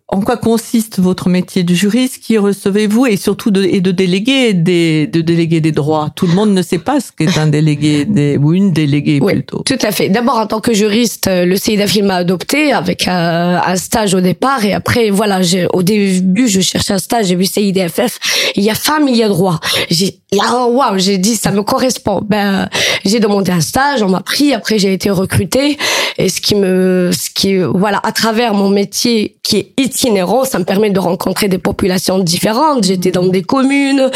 en 0.09 0.21
quoi 0.21 0.37
consiste 0.37 0.99
votre 0.99 1.29
métier 1.29 1.62
de 1.62 1.75
juriste 1.75 2.19
Qui 2.19 2.38
recevez-vous 2.38 3.06
et 3.06 3.17
surtout 3.17 3.50
de, 3.50 3.62
et 3.62 3.81
de 3.81 3.91
déléguer 3.91 4.55
des 4.55 5.06
de 5.06 5.21
déléguer 5.21 5.61
des 5.61 5.73
droits 5.73 6.11
Tout 6.17 6.27
le 6.27 6.35
monde 6.35 6.53
ne 6.53 6.62
sait 6.62 6.79
pas 6.79 7.00
ce 7.00 7.12
qu'est 7.17 7.38
un 7.38 7.47
délégué 7.47 8.05
des, 8.09 8.37
ou 8.37 8.53
une 8.53 8.73
déléguée 8.73 9.21
oui, 9.23 9.35
plutôt. 9.35 9.62
Tout 9.65 9.79
à 9.82 9.93
fait. 9.93 10.09
D'abord 10.09 10.38
en 10.38 10.47
tant 10.47 10.61
que 10.61 10.73
juriste, 10.73 11.29
euh, 11.29 11.44
le 11.44 11.56
CIDAFIL 11.56 12.05
m'a 12.05 12.17
adopté 12.17 12.73
avec 12.73 13.06
un, 13.06 13.62
un, 13.65 13.77
stage 13.77 14.15
au 14.15 14.21
départ 14.21 14.65
et 14.65 14.73
après 14.73 15.11
voilà, 15.11 15.41
au 15.73 15.82
début 15.82 16.49
je 16.49 16.61
cherchais 16.61 16.94
un 16.94 16.99
stage, 16.99 17.27
j'ai 17.27 17.37
vu 17.37 17.44
CIDFF, 17.44 18.19
il 18.56 18.65
y 18.65 18.71
a 18.71 18.75
femme, 18.75 19.06
il 19.09 19.17
y 19.17 19.23
a 19.23 19.29
droit. 19.29 19.61
J'ai 19.91 20.21
waouh, 20.32 20.99
j'ai 20.99 21.19
dit 21.19 21.37
ça 21.37 21.50
me 21.50 21.62
correspond. 21.62 22.21
Ben 22.27 22.69
j'ai 23.05 23.21
demandé 23.21 23.50
un 23.53 23.61
stage, 23.61 24.03
on 24.03 24.09
m'a 24.09 24.21
pris, 24.21 24.55
après 24.55 24.79
j'ai 24.79 24.93
été 24.93 25.11
recrutée 25.11 25.79
et 26.19 26.29
ce 26.29 26.41
qui 26.41 26.55
me 26.55 27.11
ce 27.12 27.31
qui 27.31 27.59
voilà 27.59 28.00
à 28.03 28.12
travers 28.12 28.55
mon 28.55 28.69
métier 28.69 29.37
qui 29.43 29.56
est 29.56 29.69
itinérant, 29.78 30.44
ça 30.44 30.58
me 30.58 30.64
permet 30.64 30.90
de 30.90 30.99
rencontrer 30.99 31.49
des 31.49 31.58
populations 31.58 32.19
différentes. 32.19 32.84
J'étais 32.84 33.11
dans 33.11 33.26
des 33.26 33.43
communes, 33.43 34.11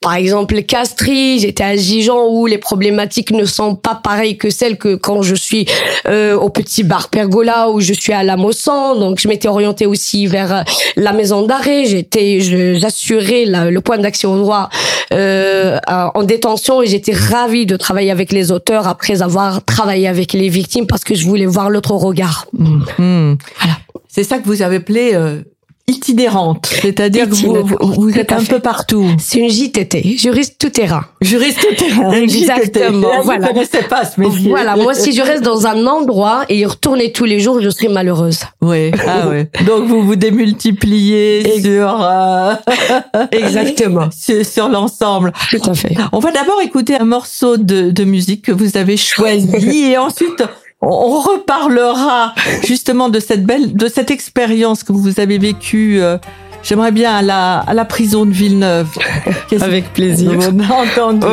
par 0.00 0.14
exemple 0.14 0.62
Castries, 0.62 1.40
j'étais 1.40 1.64
à 1.64 1.76
Gijon 1.76 2.28
où 2.30 2.46
les 2.46 2.58
problématiques 2.58 3.30
ne 3.30 3.44
sont 3.44 3.74
pas 3.74 3.94
pareilles 3.94 4.38
que 4.38 4.50
celles 4.50 4.78
que 4.78 4.94
quand 4.94 5.22
je 5.22 5.34
suis 5.34 5.66
euh, 6.06 6.36
au 6.36 6.48
petit 6.48 6.82
bar 6.82 7.08
Pergola 7.08 7.70
où 7.70 7.80
je 7.80 7.92
suis 7.92 8.12
à 8.12 8.22
la 8.22 8.36
Mosson. 8.36 8.96
Donc 8.98 9.20
je 9.20 9.28
m'étais 9.28 9.48
orientée 9.48 9.86
aussi 9.86 10.26
vers 10.26 10.54
euh, 10.54 10.62
la 10.96 11.12
maison 11.12 11.46
d'arrêt. 11.46 11.84
J'étais, 11.84 12.40
j'assurais 12.78 13.44
le 13.46 13.80
point 13.80 13.98
d'accès 13.98 14.26
au 14.26 14.38
droit 14.38 14.70
euh, 15.12 15.78
en 15.88 16.22
détention 16.22 16.82
et 16.82 16.86
j'étais 16.86 17.12
ravie 17.12 17.66
de 17.66 17.76
travailler 17.76 18.10
avec 18.10 18.32
les 18.32 18.52
auteurs 18.52 18.88
après 18.88 19.22
avoir 19.22 19.64
travaillé 19.64 20.08
avec 20.08 20.32
les 20.32 20.48
victimes 20.48 20.86
parce 20.86 21.04
que 21.04 21.14
je 21.14 21.26
voulais 21.26 21.46
voir 21.46 21.70
l'autre 21.70 21.92
regard. 21.92 22.46
Mmh. 22.52 22.78
Mmh. 22.98 23.38
Voilà. 23.58 23.76
C'est 24.10 24.24
ça 24.24 24.38
que 24.38 24.46
vous 24.46 24.62
avez 24.62 24.76
appelé 24.76 25.12
euh, 25.14 25.42
itinérante, 25.86 26.66
c'est-à-dire 26.82 27.28
que 27.28 27.34
vous, 27.34 27.92
vous, 27.94 28.18
êtes 28.18 28.32
un 28.32 28.42
peu 28.42 28.58
partout. 28.58 29.06
C'est 29.18 29.38
une 29.38 29.50
JTT, 29.50 30.18
juriste 30.18 30.56
tout 30.58 30.70
terrain. 30.70 31.04
Juriste 31.20 31.60
tout 31.60 31.74
terrain. 31.76 32.12
Exactement. 32.14 33.22
Voilà. 33.22 33.52
Je 33.54 33.88
pas 33.88 34.04
ce 34.04 34.20
Voilà. 34.48 34.76
Moi, 34.76 34.94
si 34.94 35.12
je 35.12 35.22
reste 35.22 35.42
dans 35.42 35.66
un 35.66 35.86
endroit 35.86 36.44
et 36.48 36.58
y 36.58 36.66
retourner 36.66 37.12
tous 37.12 37.24
les 37.24 37.38
jours, 37.38 37.60
je 37.60 37.70
serai 37.70 37.88
malheureuse. 37.88 38.40
Oui. 38.60 38.90
Ah 39.06 39.28
oui. 39.28 39.44
Donc 39.66 39.84
vous 39.86 40.02
vous 40.02 40.16
démultipliez 40.16 41.60
sur. 41.60 42.02
Euh... 42.02 42.54
Exactement. 43.32 44.08
sur, 44.10 44.44
sur 44.44 44.68
l'ensemble. 44.68 45.32
Tout 45.50 45.70
à 45.70 45.74
fait. 45.74 45.94
On 46.12 46.18
va 46.18 46.32
d'abord 46.32 46.60
écouter 46.62 46.96
un 46.96 47.04
morceau 47.04 47.56
de, 47.56 47.90
de 47.90 48.04
musique 48.04 48.42
que 48.42 48.52
vous 48.52 48.76
avez 48.76 48.96
choisi 48.96 49.90
et 49.90 49.98
ensuite 49.98 50.42
on 50.80 51.20
reparlera 51.20 52.34
justement 52.66 53.08
de 53.08 53.20
cette 53.20 53.44
belle, 53.44 53.74
de 53.74 53.88
cette 53.88 54.10
expérience 54.10 54.82
que 54.82 54.92
vous 54.92 55.20
avez 55.20 55.38
vécue. 55.38 56.00
Euh, 56.00 56.18
j'aimerais 56.62 56.92
bien 56.92 57.14
à 57.14 57.22
la, 57.22 57.58
à 57.58 57.74
la 57.74 57.84
prison 57.84 58.26
de 58.26 58.32
Villeneuve. 58.32 58.88
Avec 59.60 59.92
plaisir. 59.92 60.32
entendu. 60.70 61.26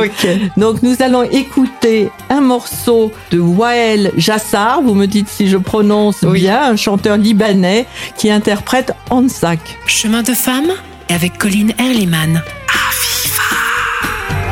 Donc 0.57 0.83
nous 0.83 0.95
allons 1.01 1.23
écouter 1.23 2.09
un 2.29 2.41
morceau 2.41 3.11
de 3.31 3.39
Wael 3.39 4.11
Jassar. 4.17 4.81
Vous 4.81 4.93
me 4.93 5.05
dites 5.05 5.29
si 5.29 5.47
je 5.47 5.57
prononce 5.57 6.23
bien, 6.23 6.71
un 6.71 6.75
chanteur 6.75 7.17
libanais 7.17 7.85
qui 8.17 8.29
interprète 8.29 8.93
Ansak. 9.09 9.59
Chemin 9.85 10.23
de 10.23 10.33
femme 10.33 10.71
avec 11.09 11.37
Colline 11.37 11.73
Erliman. 11.79 12.41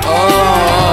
ده 0.07 0.84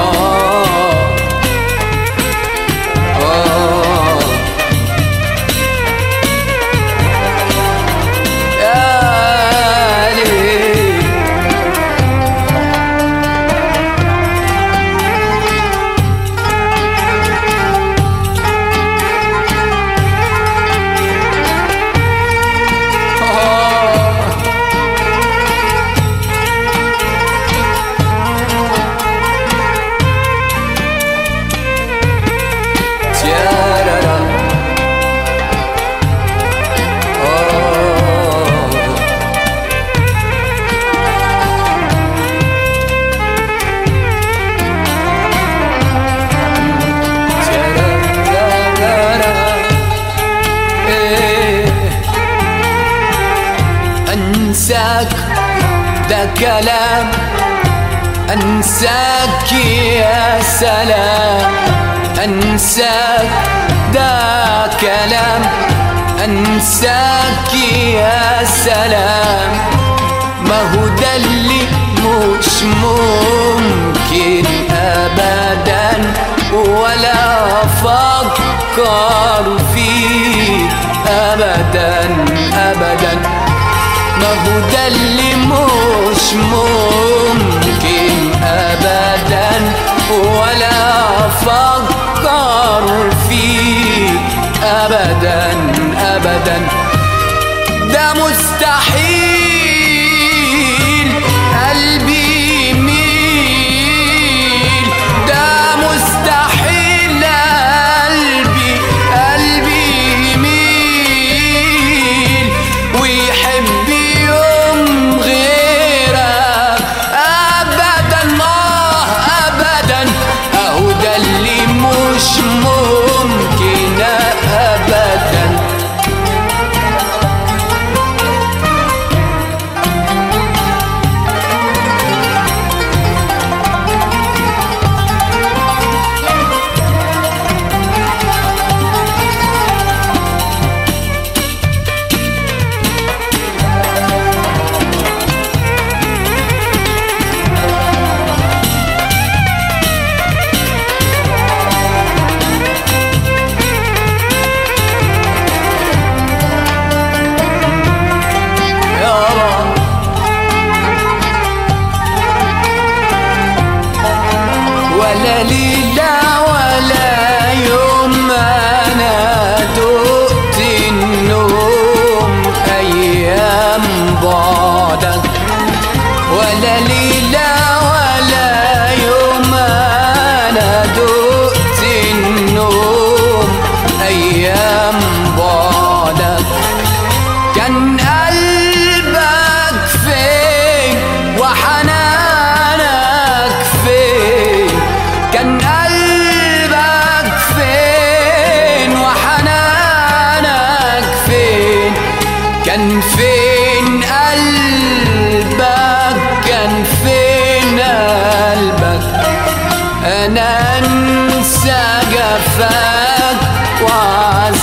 الكلام. 56.43 57.11
أنساك 58.33 59.53
يا 59.53 60.41
سلام. 60.43 61.53
أنساك 62.25 63.31
دا 63.95 64.71
كلام. 64.81 65.43
أنساك 66.25 67.55
يا 67.95 68.45
سلام. 68.45 69.51
ما 70.49 70.61
هو 70.75 70.89
ده 70.89 71.17
اللي 71.17 71.63
مش 72.03 72.63
ممكن 72.63 74.45
أبدا. 74.71 76.13
ولا 76.53 77.47
أفكر 77.65 79.59
فيه 79.75 80.69
أبدا. 81.09 82.25
أبدا. 82.55 83.42
ما 84.23 84.29
هو 84.29 84.61
ده 84.73 84.87
اللي 84.87 85.35
مش 85.35 86.33
ممكن 86.35 88.33
ابدا 88.45 89.50
ولا 90.11 91.00
أفكر 91.26 93.11
فيه 93.29 94.09
ابدا 94.64 95.52
ابدا. 96.00 96.69
ده 97.93 98.12
مستحيل 98.14 98.52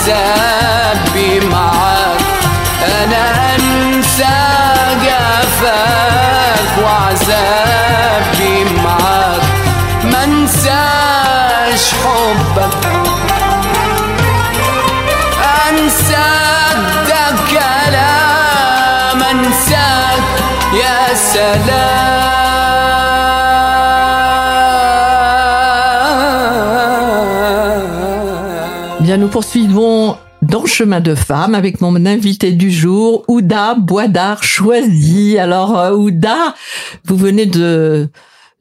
وعذابي 0.08 1.40
معاك 1.48 2.22
أنا 3.04 3.56
أنسى 3.56 4.38
جفاك 5.04 6.84
وعذابي 6.84 8.64
معاك 8.84 9.42
ما 10.04 10.24
أنساش 10.24 11.94
حبك. 11.94 12.88
انساك 15.70 17.08
ده 17.08 17.36
كلام 17.52 19.24
أنساك. 19.24 20.24
يا 20.74 21.14
سلام. 21.16 22.19
Nous 29.20 29.28
poursuivons 29.28 30.16
dans 30.42 30.66
Chemin 30.66 31.02
de 31.02 31.14
Femme 31.14 31.54
avec 31.54 31.82
mon 31.82 32.06
invité 32.06 32.54
du 32.54 32.72
jour, 32.72 33.26
Ouda 33.28 33.76
Boisdard 33.76 34.44
choisi. 34.44 35.38
Alors, 35.38 35.78
euh, 35.78 35.92
Ouda, 35.92 36.56
vous 37.06 37.18
venez 37.18 37.46
de 37.46 38.08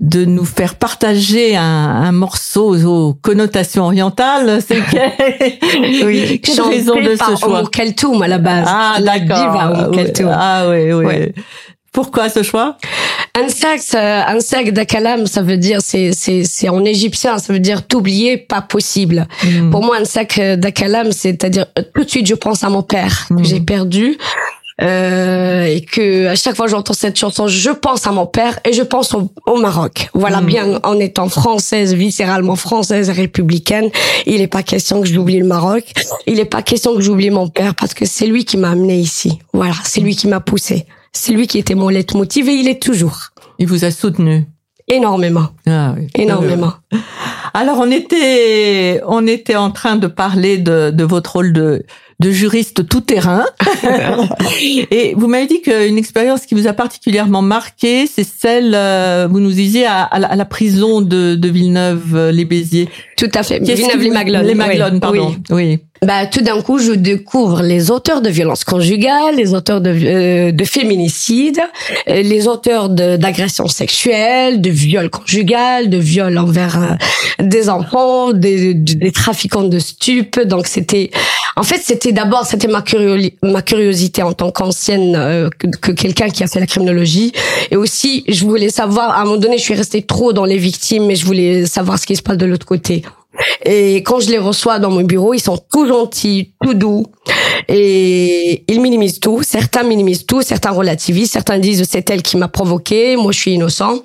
de 0.01 0.25
nous 0.25 0.45
faire 0.45 0.77
partager 0.77 1.57
un, 1.57 1.63
un 1.63 2.13
morceau 2.13 2.77
aux 2.87 3.15
connotations 3.15 3.85
orientales. 3.85 4.61
C'est 4.67 4.81
quelle, 4.91 6.05
Oui, 6.07 6.41
quelle 6.45 6.61
raison 6.61 6.95
de 7.01 7.17
par 7.17 7.31
ce 7.31 7.45
choix 7.45 7.61
Oumou 7.61 7.69
Keltoum 7.69 8.23
à 8.23 8.29
la 8.29 8.39
base. 8.39 8.67
Ah, 8.69 8.99
d'accord. 9.01 9.91
Keltoum. 9.91 10.31
Ah 10.33 10.67
oui, 10.71 10.93
oui. 10.93 11.05
Ouais. 11.05 11.35
Pourquoi 11.99 12.29
ce 12.29 12.45
choix? 12.45 12.77
Un 13.35 13.49
sac, 13.49 13.81
un 13.93 14.39
sac 14.39 14.71
d'akalam, 14.71 15.27
ça 15.27 15.43
veut 15.43 15.57
dire, 15.57 15.81
c'est, 15.83 16.13
c'est, 16.13 16.45
c'est 16.45 16.69
en 16.69 16.85
égyptien, 16.85 17.39
ça 17.39 17.53
veut 17.53 17.59
dire 17.59 17.89
t'oublier, 17.89 18.37
pas 18.37 18.61
possible. 18.63 19.27
Mm. 19.43 19.71
Pour 19.71 19.83
moi, 19.83 19.97
un 20.01 20.05
sac 20.05 20.39
euh, 20.39 20.55
d'akalam, 20.55 21.11
c'est-à-dire 21.11 21.67
euh, 21.77 21.83
tout 21.93 22.05
de 22.05 22.09
suite, 22.09 22.29
je 22.29 22.37
pense 22.37 22.63
à 22.63 22.69
mon 22.69 22.83
père 22.83 23.27
que 23.37 23.43
j'ai 23.43 23.59
perdu. 23.59 24.17
Euh, 24.81 25.65
et 25.65 25.81
que 25.81 26.27
à 26.29 26.37
chaque 26.37 26.55
fois 26.55 26.67
que 26.67 26.71
j'entends 26.71 26.93
cette 26.93 27.19
chanson, 27.19 27.49
je 27.49 27.71
pense 27.71 28.07
à 28.07 28.13
mon 28.13 28.27
père 28.27 28.61
et 28.65 28.73
je 28.73 28.83
pense 28.85 29.13
au, 29.13 29.33
au 29.47 29.57
Maroc. 29.57 30.09
Voilà, 30.15 30.41
Mhm. 30.41 30.47
bien 30.47 30.81
en 30.85 31.01
étant 31.01 31.29
française, 31.29 31.95
viscéralement 31.95 32.55
française, 32.55 33.11
républicaine, 33.11 33.91
il 34.25 34.39
n'est 34.39 34.47
pas 34.47 34.63
question 34.63 35.01
que 35.01 35.09
j'oublie 35.09 35.41
le 35.41 35.47
Maroc. 35.47 35.83
Il 36.29 36.37
n'est 36.37 36.45
pas 36.45 36.63
question 36.63 36.95
que 36.95 37.01
j'oublie 37.03 37.31
mon 37.31 37.49
père 37.49 37.75
parce 37.75 37.93
que 37.93 38.05
c'est 38.05 38.27
lui 38.29 38.45
qui 38.45 38.57
m'a 38.57 38.71
amené 38.71 38.95
ici. 39.01 39.41
Voilà, 39.53 39.75
c'est 39.83 40.01
lui 40.01 40.15
qui 40.15 40.29
m'a 40.29 40.39
poussé. 40.39 40.87
C'est 41.13 41.33
lui 41.33 41.47
qui 41.47 41.59
était 41.59 41.75
mon 41.75 41.89
leitmotiv 41.89 42.49
et 42.49 42.55
il 42.55 42.69
est 42.69 42.83
toujours 42.83 43.19
Il 43.59 43.67
vous 43.67 43.85
a 43.85 43.91
soutenu. 43.91 44.47
énormément, 44.89 45.49
Ah, 45.67 45.95
oui. 45.99 46.09
énormément. 46.15 46.73
Alors 47.55 47.79
on 47.81 47.91
était 47.91 49.01
on 49.07 49.27
était 49.27 49.57
en 49.57 49.71
train 49.71 49.97
de 49.97 50.07
parler 50.07 50.59
de, 50.59 50.91
de 50.91 51.05
votre 51.05 51.33
rôle 51.35 51.53
de 51.53 51.85
de 52.21 52.31
juriste 52.31 52.89
tout 52.89 53.01
terrain 53.01 53.45
et 54.91 55.15
vous 55.17 55.29
m'avez 55.29 55.47
dit 55.47 55.61
qu'une 55.63 55.99
expérience 55.99 56.47
qui 56.47 56.55
vous 56.55 56.67
a 56.67 56.73
particulièrement 56.73 57.43
marqué 57.43 58.07
c'est 58.13 58.27
celle 58.27 58.73
euh, 58.75 59.29
vous 59.31 59.41
nous 59.41 59.53
disiez 59.53 59.87
à, 59.87 60.03
à, 60.03 60.19
la, 60.19 60.29
à 60.29 60.37
la 60.37 60.45
prison 60.45 61.01
de, 61.01 61.35
de 61.35 61.49
Villeneuve 61.49 62.15
euh, 62.17 62.33
les 62.33 62.45
Béziers 62.45 62.89
Tout 63.17 63.31
à 63.35 63.43
fait. 63.43 63.61
Qu'est-ce 63.61 63.83
qui 63.83 63.89
Villeneuve 63.89 63.97
vous- 63.99 64.03
les 64.03 64.11
Maglones. 64.11 64.47
les 64.47 64.55
oui, 64.95 65.01
pardon 65.01 65.35
oui. 65.51 65.55
oui, 65.57 65.79
Bah, 66.07 66.27
tout 66.27 66.41
d'un 66.41 66.61
coup, 66.63 66.79
je 66.79 66.93
découvre 66.93 67.63
les 67.63 67.91
auteurs 67.91 68.21
de 68.21 68.31
violences 68.31 68.65
conjugales, 68.65 69.37
les 69.37 69.55
auteurs 69.55 69.81
de, 69.81 69.91
euh, 69.91 70.53
de 70.53 70.65
féminicide, 70.65 71.61
euh, 72.09 72.23
les 72.23 72.47
auteurs 72.49 72.89
d'agressions 72.89 73.69
sexuelles, 73.69 74.61
de 74.61 74.71
viols 74.71 75.11
conjugales, 75.11 75.89
de 75.91 75.99
viols 75.99 76.39
envers 76.39 76.83
euh, 76.83 77.45
des 77.45 77.69
enfants, 77.69 78.33
des, 78.33 78.75
des 78.75 79.13
trafiquants 79.13 79.65
de 79.65 79.79
stupes. 79.79 80.41
Donc 80.41 80.67
c'était, 80.67 81.11
en 81.57 81.63
fait, 81.63 81.81
c'était 81.85 82.08
d'abord, 82.13 82.45
c'était 82.47 82.69
ma, 82.69 82.83
curio- 82.83 83.33
ma 83.43 83.63
curiosité 83.63 84.23
en 84.23 84.33
tant 84.33 84.51
qu'ancienne, 84.51 85.15
euh, 85.17 85.49
que, 85.59 85.67
que 85.67 85.93
quelqu'un 85.93 86.29
qui 86.29 86.43
a 86.43 86.47
fait 86.47 86.61
la 86.61 86.67
criminologie. 86.67 87.33
Et 87.71 87.77
aussi, 87.77 88.25
je 88.29 88.45
voulais 88.45 88.71
savoir, 88.71 89.11
à 89.11 89.21
un 89.21 89.25
moment 89.25 89.37
donné, 89.37 89.59
je 89.59 89.63
suis 89.63 89.75
restée 89.75 90.03
trop 90.03 90.33
dans 90.33 90.45
les 90.45 90.59
victimes, 90.59 91.07
mais 91.07 91.17
je 91.17 91.25
voulais 91.27 91.67
savoir 91.67 91.99
ce 91.99 92.07
qui 92.07 92.17
se 92.17 92.23
passe 92.23 92.37
de 92.37 92.47
l'autre 92.47 92.67
côté. 92.67 93.03
Et 93.65 93.97
quand 93.99 94.19
je 94.19 94.31
les 94.31 94.39
reçois 94.39 94.79
dans 94.81 94.91
mon 94.91 95.03
bureau, 95.03 95.33
ils 95.33 95.41
sont 95.41 95.59
tout 95.73 95.87
gentils, 95.87 96.53
tout 96.63 96.75
doux. 96.75 97.07
Et 97.69 98.48
ils 98.69 98.81
minimisent 98.81 99.19
tout. 99.19 99.43
Certains 99.43 99.83
minimisent 99.83 100.27
tout, 100.27 100.43
certains 100.43 100.71
relativisent, 100.71 101.31
certains 101.31 101.59
disent 101.59 101.85
c'est 101.91 102.09
elle 102.11 102.23
qui 102.23 102.37
m'a 102.37 102.49
provoqué, 102.49 103.17
moi 103.17 103.33
je 103.33 103.39
suis 103.39 103.53
innocent. 103.55 104.03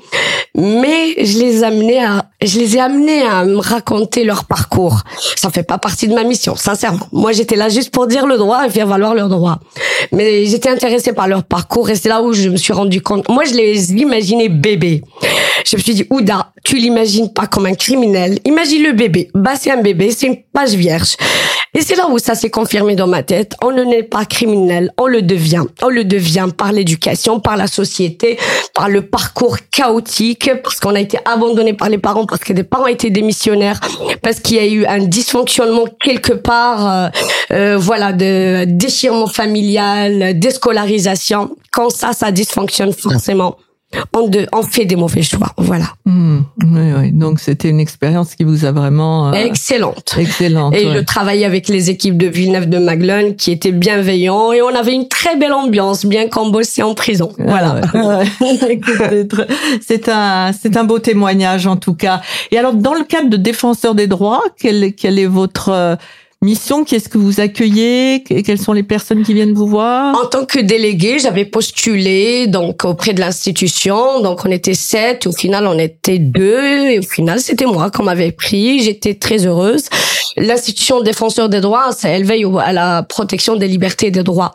Mais 0.56 1.24
je 1.24 1.38
les 1.40 1.64
amenais 1.64 2.04
à, 2.04 2.26
je 2.42 2.60
les 2.60 2.78
ai 2.78 2.80
amenés 2.80 3.24
à 3.24 3.44
me 3.44 3.58
raconter 3.58 4.24
leur 4.24 4.46
parcours. 4.46 5.02
Ça 5.36 5.50
fait 5.50 5.64
pas 5.64 5.78
partie 5.78 6.08
de 6.08 6.14
ma 6.14 6.24
mission, 6.24 6.56
sincèrement. 6.56 7.08
Moi 7.12 7.34
j'étais 7.34 7.58
là 7.58 7.70
juste 7.70 7.92
pour 7.92 8.08
dire 8.08 8.26
le 8.26 8.38
droit 8.38 8.66
et 8.66 8.70
faire 8.70 8.88
valoir 8.88 9.14
leur 9.14 9.30
droit. 9.30 9.60
Mais 10.12 10.46
j'étais 10.46 10.70
intéressée 10.70 11.14
par 11.14 11.28
leur 11.28 11.44
parcours 11.44 11.90
et 11.90 11.96
c'est 11.96 12.10
là 12.10 12.22
où 12.22 12.34
je 12.34 12.50
me 12.50 12.58
suis 12.58 12.74
rendu 12.74 13.02
compte. 13.02 13.28
Moi 13.30 13.44
je 13.44 13.54
les 13.54 13.94
imaginais 13.94 14.50
bébés. 14.50 15.04
Je 15.66 15.76
me 15.76 15.82
suis 15.82 15.94
dit, 15.94 16.06
Ouda, 16.10 16.54
tu 16.64 16.78
l'imagines 16.78 17.32
pas 17.32 17.48
comme 17.48 17.66
un 17.66 17.74
criminel. 17.74 18.40
Imagine 18.46 18.84
le 18.84 18.94
bébé. 18.94 19.30
Bah, 19.34 19.54
c'est 19.60 19.72
un 19.72 19.82
bébé, 19.82 20.12
c'est 20.12 20.28
une 20.28 20.38
page 20.54 20.74
vierge. 20.74 21.16
Et 21.76 21.82
c'est 21.82 21.96
là 21.96 22.08
où 22.08 22.20
ça 22.20 22.36
s'est 22.36 22.52
confirmé 22.52 22.96
dans 22.96 23.08
ma 23.08 23.24
tête. 23.24 23.56
On 23.64 23.72
ne 23.72 23.84
n'est 23.84 24.04
pas 24.04 24.26
criminel, 24.26 24.53
on 24.98 25.08
le 25.08 25.22
devient. 25.22 25.64
On 25.82 25.90
le 25.90 26.04
devient 26.04 26.48
par 26.56 26.72
l'éducation, 26.72 27.40
par 27.40 27.58
la 27.58 27.68
société, 27.68 28.38
par 28.74 28.90
le 28.90 29.02
parcours 29.02 29.58
chaotique, 29.72 30.50
parce 30.64 30.80
qu'on 30.80 30.96
a 30.96 31.00
été 31.00 31.18
abandonné 31.26 31.74
par 31.74 31.90
les 31.90 31.98
parents, 31.98 32.26
parce 32.26 32.42
que 32.42 32.54
des 32.54 32.64
parents 32.64 32.88
étaient 32.88 33.10
démissionnaires, 33.10 33.80
parce 34.22 34.40
qu'il 34.40 34.58
y 34.58 34.60
a 34.60 34.68
eu 34.68 34.86
un 34.86 35.00
dysfonctionnement 35.00 35.86
quelque 36.04 36.34
part, 36.34 36.88
euh, 36.88 37.10
euh, 37.52 37.78
voilà, 37.78 38.14
de 38.14 38.66
déchirement 38.66 39.28
familial, 39.28 40.38
déscolarisation. 40.40 41.56
Quand 41.72 41.90
ça, 41.90 42.14
ça 42.14 42.32
dysfonctionne 42.32 42.94
forcément 42.94 43.58
on, 44.14 44.28
de, 44.28 44.48
on 44.54 44.64
fait 44.64 44.86
des 44.86 44.96
mauvais 44.96 45.22
choix. 45.22 45.52
Voilà. 45.58 45.86
Hmm, 46.06 46.40
oui, 46.64 46.92
oui. 46.98 47.12
Donc 47.12 47.40
c'était 47.40 47.70
une 47.70 47.80
expérience 47.80 48.36
qui 48.36 48.44
vous 48.44 48.66
a 48.66 48.72
vraiment 48.72 49.30
euh, 49.30 49.34
excellente. 49.34 50.16
Excellente. 50.18 50.76
Et 50.76 50.86
ouais. 50.86 50.94
je 50.96 51.00
travaillais 51.00 51.46
avec 51.46 51.68
les 51.68 51.90
équipes 51.90 52.18
de 52.18 52.28
Villeneuve 52.28 52.70
de 52.70 52.78
Maglone 52.78 53.36
qui 53.36 53.52
étaient 53.52 53.72
bienveillants 53.72 54.52
et 54.54 54.62
on 54.62 54.74
avait 54.76 54.94
une 54.94 55.08
très 55.08 55.36
belle 55.38 55.54
ambiance, 55.54 56.06
bien 56.06 56.28
qu'on 56.30 56.50
bossait 56.50 56.84
en 56.84 56.94
prison. 56.94 57.32
Voilà. 57.38 57.82
Ah 57.94 58.08
ouais. 58.08 58.80
Très- 59.28 59.48
c'est 59.86 60.10
un 60.10 60.52
c'est 60.54 60.78
un 60.78 60.84
beau 60.84 61.00
témoignage 61.00 61.68
en 61.68 61.78
tout 61.78 61.94
cas. 61.94 62.22
Et 62.52 62.58
alors 62.58 62.74
dans 62.74 62.94
le 62.94 63.04
cadre 63.04 63.30
de 63.30 63.38
défenseur 63.38 63.96
des 63.96 64.08
droits, 64.08 64.42
quelle 64.60 64.94
quelle 64.94 65.20
est 65.20 65.26
votre 65.26 65.70
euh, 65.70 65.96
mission 66.44 66.84
Qu'est-ce 66.84 67.10
que 67.10 67.18
vous 67.18 67.40
accueillez 67.40 68.24
Que- 68.24 68.42
Quelles 68.42 68.60
sont 68.60 68.74
les 68.74 68.84
personnes 68.84 69.24
qui 69.24 69.34
viennent 69.34 69.54
vous 69.54 69.68
voir? 69.68 70.16
En 70.22 70.26
tant 70.28 70.46
que 70.46 70.60
déléguée, 70.60 71.20
j'avais 71.20 71.46
postulé 71.46 72.48
donc 72.48 72.86
auprès 72.86 73.14
de 73.14 73.20
l'institution. 73.20 74.22
Donc 74.22 74.46
on 74.46 74.52
était 74.52 74.74
sept, 74.74 75.26
au 75.28 75.32
final 75.32 75.66
on 75.68 75.78
était 75.80 76.20
deux, 76.20 76.88
et 76.90 77.00
au 77.00 77.04
final 77.04 77.40
c'était 77.40 77.66
moi 77.66 77.90
qu'on 77.90 78.04
m'avait 78.04 78.32
pris. 78.32 78.82
J'étais 78.84 79.14
très 79.16 79.46
heureuse. 79.46 79.86
L'institution 80.36 81.02
défenseur 81.02 81.48
des 81.48 81.62
droits, 81.62 81.90
elle 82.04 82.24
veille 82.26 82.46
à 82.60 82.74
la 82.74 83.04
protection 83.04 83.56
des 83.56 83.68
libertés 83.68 84.08
et 84.08 84.12
des 84.12 84.24
droits. 84.24 84.52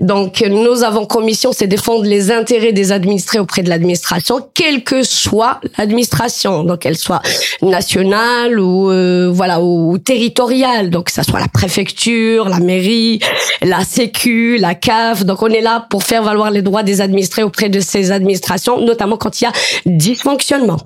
Donc 0.00 0.40
nous 0.40 0.82
avons 0.84 1.04
comme 1.04 1.24
mission, 1.26 1.50
c'est 1.52 1.66
défendre 1.66 2.04
les 2.04 2.30
intérêts 2.30 2.72
des 2.72 2.92
administrés 2.92 3.38
auprès 3.38 3.62
de 3.62 3.68
l'administration, 3.68 4.40
quelle 4.54 4.82
que 4.84 5.02
soit 5.02 5.60
l'administration, 5.76 6.64
donc 6.64 6.86
elle 6.86 6.96
soit 6.96 7.20
nationale 7.60 8.58
ou 8.58 8.90
euh, 8.90 9.30
voilà 9.30 9.60
ou, 9.60 9.98
territoriale, 9.98 10.88
donc 10.90 11.10
ça 11.10 11.22
soit 11.28 11.40
la 11.40 11.48
préfecture, 11.48 12.48
la 12.48 12.58
mairie, 12.58 13.20
la 13.62 13.84
Sécu, 13.84 14.56
la 14.56 14.74
CAF. 14.74 15.24
Donc 15.24 15.42
on 15.42 15.48
est 15.48 15.60
là 15.60 15.86
pour 15.90 16.02
faire 16.02 16.22
valoir 16.22 16.50
les 16.50 16.62
droits 16.62 16.82
des 16.82 17.00
administrés 17.00 17.42
auprès 17.42 17.68
de 17.68 17.80
ces 17.80 18.12
administrations, 18.12 18.80
notamment 18.80 19.16
quand 19.16 19.40
il 19.40 19.44
y 19.44 19.46
a 19.46 19.52
dysfonctionnement. 19.84 20.78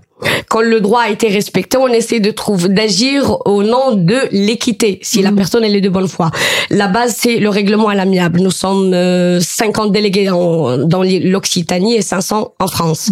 Quand 0.48 0.61
le 0.61 0.80
droit 0.80 1.02
a 1.02 1.11
été 1.11 1.28
respecté, 1.28 1.76
on 1.78 1.88
essaie 1.88 2.20
de 2.20 2.30
trouver, 2.30 2.68
d'agir 2.68 3.38
au 3.46 3.62
nom 3.62 3.92
de 3.94 4.16
l'équité, 4.32 4.98
si 5.02 5.22
la 5.22 5.32
personne 5.32 5.64
elle 5.64 5.74
est 5.76 5.80
de 5.80 5.88
bonne 5.88 6.08
foi. 6.08 6.30
La 6.70 6.88
base, 6.88 7.16
c'est 7.18 7.37
le 7.38 7.48
règlement 7.48 7.88
à 7.88 7.94
l'amiable. 7.94 8.40
Nous 8.40 8.50
sommes 8.50 8.92
euh, 8.94 9.40
50 9.40 9.92
délégués 9.92 10.30
en- 10.30 10.78
dans 10.78 11.02
l'Occitanie 11.02 11.94
et 11.96 12.02
500 12.02 12.52
en 12.58 12.66
France. 12.68 13.11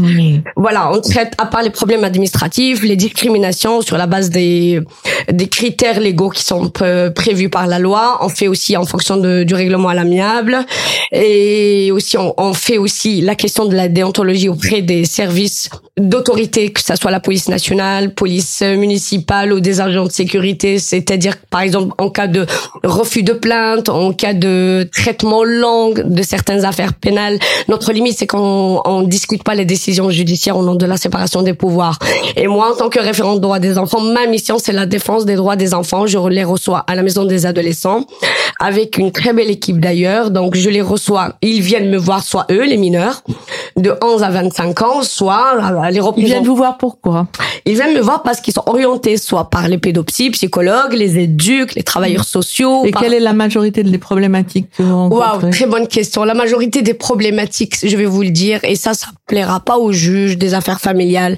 Voilà, 0.57 0.91
on 0.93 1.01
traite 1.01 1.33
à 1.39 1.47
part 1.47 1.63
les 1.63 1.71
problèmes 1.71 2.05
administratifs, 2.05 2.83
les 2.83 2.97
discriminations 2.97 3.81
sur 3.83 3.97
la 3.97 4.07
base 4.07 4.31
des 4.31 4.81
des 5.33 5.49
critères 5.49 6.01
légaux 6.01 6.31
qui 6.31 6.43
sont 6.45 6.71
euh, 6.83 7.11
prévus 7.11 7.49
par 7.49 7.67
la 7.67 7.79
loi. 7.79 8.19
On 8.23 8.29
fait 8.29 8.49
aussi 8.49 8.77
en 8.77 8.85
fonction 8.85 9.17
de, 9.17 9.43
du 9.45 9.55
règlement 9.55 9.89
à 9.89 9.95
l'amiable 9.95 10.59
et 11.13 11.91
aussi 11.93 12.17
on, 12.19 12.35
on 12.37 12.53
fait 12.55 12.79
aussi 12.79 13.21
la 13.21 13.35
question 13.35 13.65
de 13.67 13.75
la 13.75 13.89
déontologie 13.89 14.49
auprès 14.49 14.83
des 14.83 15.05
services 15.05 15.69
d'autorité, 15.97 16.71
que 16.73 16.81
ça 16.81 16.97
soit 17.01 17.11
la 17.11 17.21
police 17.21 17.49
nationale, 17.49 18.15
police 18.15 18.61
municipale 18.63 19.53
ou 19.53 19.61
des 19.61 19.81
agents 19.81 20.05
de 20.05 20.13
sécurité. 20.13 20.79
C'est-à-dire 20.79 21.37
par 21.49 21.63
exemple 21.63 21.95
en 21.99 22.11
cas 22.11 22.27
de 22.27 22.47
refus 22.85 23.23
de 23.23 23.33
plainte, 23.33 23.89
en 23.89 24.13
cas 24.13 24.35
de 24.35 24.89
traitement 24.93 25.43
long 25.45 25.93
de 25.93 26.23
certaines 26.23 26.65
affaires 26.65 26.93
pénales, 26.95 27.39
notre 27.69 27.93
limite 27.93 28.19
c'est 28.19 28.27
qu'on 28.27 28.83
on 28.85 29.03
discute 29.03 29.43
pas 29.43 29.55
les 29.55 29.65
décisions 29.65 30.11
judiciaires 30.11 30.59
au 30.59 30.63
nom 30.63 30.75
de 30.75 30.87
la 30.87 30.97
séparation 30.97 31.43
des 31.43 31.55
pouvoirs. 31.55 31.99
Et 32.37 32.47
moi, 32.47 32.73
en 32.73 32.77
tant 32.77 32.89
que 32.91 33.01
référente 33.01 33.41
droit 33.41 33.59
des 33.59 33.79
enfants, 33.79 34.01
ma 34.01 34.27
mission 34.27 34.59
c'est 34.59 34.73
la 34.73 34.87
défense 34.87 35.25
des 35.25 35.37
droits 35.37 35.57
des 35.57 35.73
enfants. 35.75 36.07
Je 36.07 36.19
les 36.29 36.45
reçois 36.45 36.85
à 36.87 36.95
la 36.95 37.03
maison 37.03 37.25
des 37.25 37.47
adolescents 37.47 38.05
avec 38.61 38.99
une 38.99 39.11
très 39.11 39.33
belle 39.33 39.51
équipe 39.51 39.81
d'ailleurs. 39.81 40.31
Donc 40.31 40.55
je 40.55 40.69
les 40.69 40.83
reçois, 40.83 41.33
ils 41.41 41.63
viennent 41.63 41.89
me 41.89 41.97
voir, 41.97 42.23
soit 42.23 42.47
eux 42.51 42.67
les 42.67 42.77
mineurs 42.77 43.23
de 43.77 43.95
11 44.03 44.23
à 44.23 44.31
25 44.31 44.83
ans, 44.83 45.03
soit 45.03 45.55
euh, 45.57 45.89
les 45.91 45.97
Ils 45.97 46.01
représentants. 46.01 46.27
viennent 46.35 46.45
vous 46.47 46.57
voir 46.57 46.77
pourquoi 46.91 47.27
Ils 47.67 47.75
viennent 47.75 47.95
me 47.95 48.01
voir 48.01 48.23
parce 48.23 48.41
qu'ils 48.41 48.53
sont 48.55 48.63
orientés 48.67 49.17
soit 49.17 49.51
par 49.51 49.69
les 49.69 49.79
pédopsies, 49.79 50.31
psychologues, 50.31 50.93
les 50.93 51.19
éduques, 51.19 51.75
les 51.75 51.83
travailleurs 51.83 52.25
sociaux. 52.25 52.85
Et 52.85 52.91
par- 52.91 53.03
quelle 53.03 53.15
est 53.15 53.21
la 53.21 53.33
majorité 53.33 53.83
des 53.83 53.99
problématiques 53.99 54.67
que 54.77 54.83
vous 54.83 55.09
Waouh, 55.09 55.51
très 55.51 55.67
bonne 55.67 55.87
question. 55.87 56.25
La 56.25 56.35
majorité 56.35 56.83
des 56.83 56.95
problématiques, 56.95 57.77
je 57.83 57.97
vais 57.97 58.07
vous 58.07 58.23
le 58.23 58.31
dire, 58.31 58.61
et 58.65 58.75
ça, 58.77 58.95
ça 58.95 59.09
plaira 59.27 59.61
pas 59.61 59.79
aux 59.79 59.93
juges 59.93 60.37
des 60.37 60.55
affaires 60.55 60.81
familiales, 60.81 61.37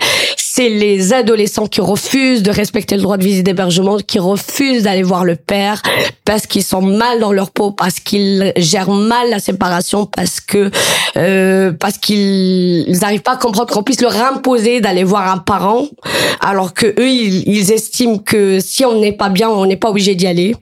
c'est 0.55 0.69
les 0.69 1.15
adolescents 1.15 1.67
qui 1.67 1.81
refusent 1.81 2.43
de 2.43 2.51
respecter 2.51 2.97
le 2.97 3.01
droit 3.01 3.17
de 3.17 3.25
visite 3.25 3.47
d'hébergement, 3.47 3.97
qui 3.97 4.19
refusent 4.19 4.83
d'aller 4.83 5.03
voir 5.03 5.25
le 5.25 5.35
père 5.35 5.81
parce 6.27 6.47
qu'ils 6.47 6.63
sont 6.63 6.83
mal 6.83 7.21
dans 7.21 7.33
leur 7.33 7.53
peau, 7.53 7.71
parce 7.71 8.01
qu'ils 8.01 8.53
gèrent 8.57 8.91
mal 8.91 9.31
la 9.31 9.39
séparation, 9.39 10.05
parce 10.05 10.41
que 10.41 10.71
euh, 11.17 11.73
parce 11.73 11.97
qu'ils 11.97 12.99
n'arrivent 13.01 13.23
pas 13.23 13.33
à 13.33 13.37
comprendre 13.37 13.73
qu'on 13.73 13.83
puisse 13.83 14.03
leur 14.03 14.15
imposer 14.15 14.83
d'aller 14.83 15.05
voir 15.05 15.33
un 15.33 15.39
parent, 15.39 15.87
alors 16.41 16.75
que 16.75 16.87
eux 16.87 17.09
ils, 17.09 17.49
ils 17.49 17.73
estiment 17.73 18.19
que 18.19 18.61
si 18.61 18.85
on 18.85 19.01
n'est 19.01 19.13
pas 19.13 19.31
bien, 19.31 19.49
on 19.49 19.65
n'est 19.65 19.79
pas 19.79 19.89
obligé 19.89 20.15
d'y 20.15 20.27
aller. 20.27 20.55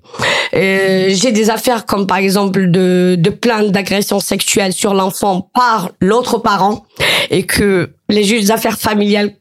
Euh, 0.54 1.08
J'ai 1.10 1.32
des 1.32 1.50
affaires 1.50 1.84
comme 1.84 2.06
par 2.06 2.18
exemple 2.18 2.70
de, 2.70 3.16
de 3.18 3.30
plaintes 3.30 3.72
d'agression 3.72 4.20
sexuelle 4.20 4.72
sur 4.72 4.94
l'enfant 4.94 5.50
par 5.52 5.90
l'autre 6.00 6.38
parent 6.38 6.84
et 7.30 7.42
que 7.42 7.90
les 8.08 8.22
juges 8.22 8.42
des 8.42 8.50
affaires 8.52 8.78
familiales 8.78 9.32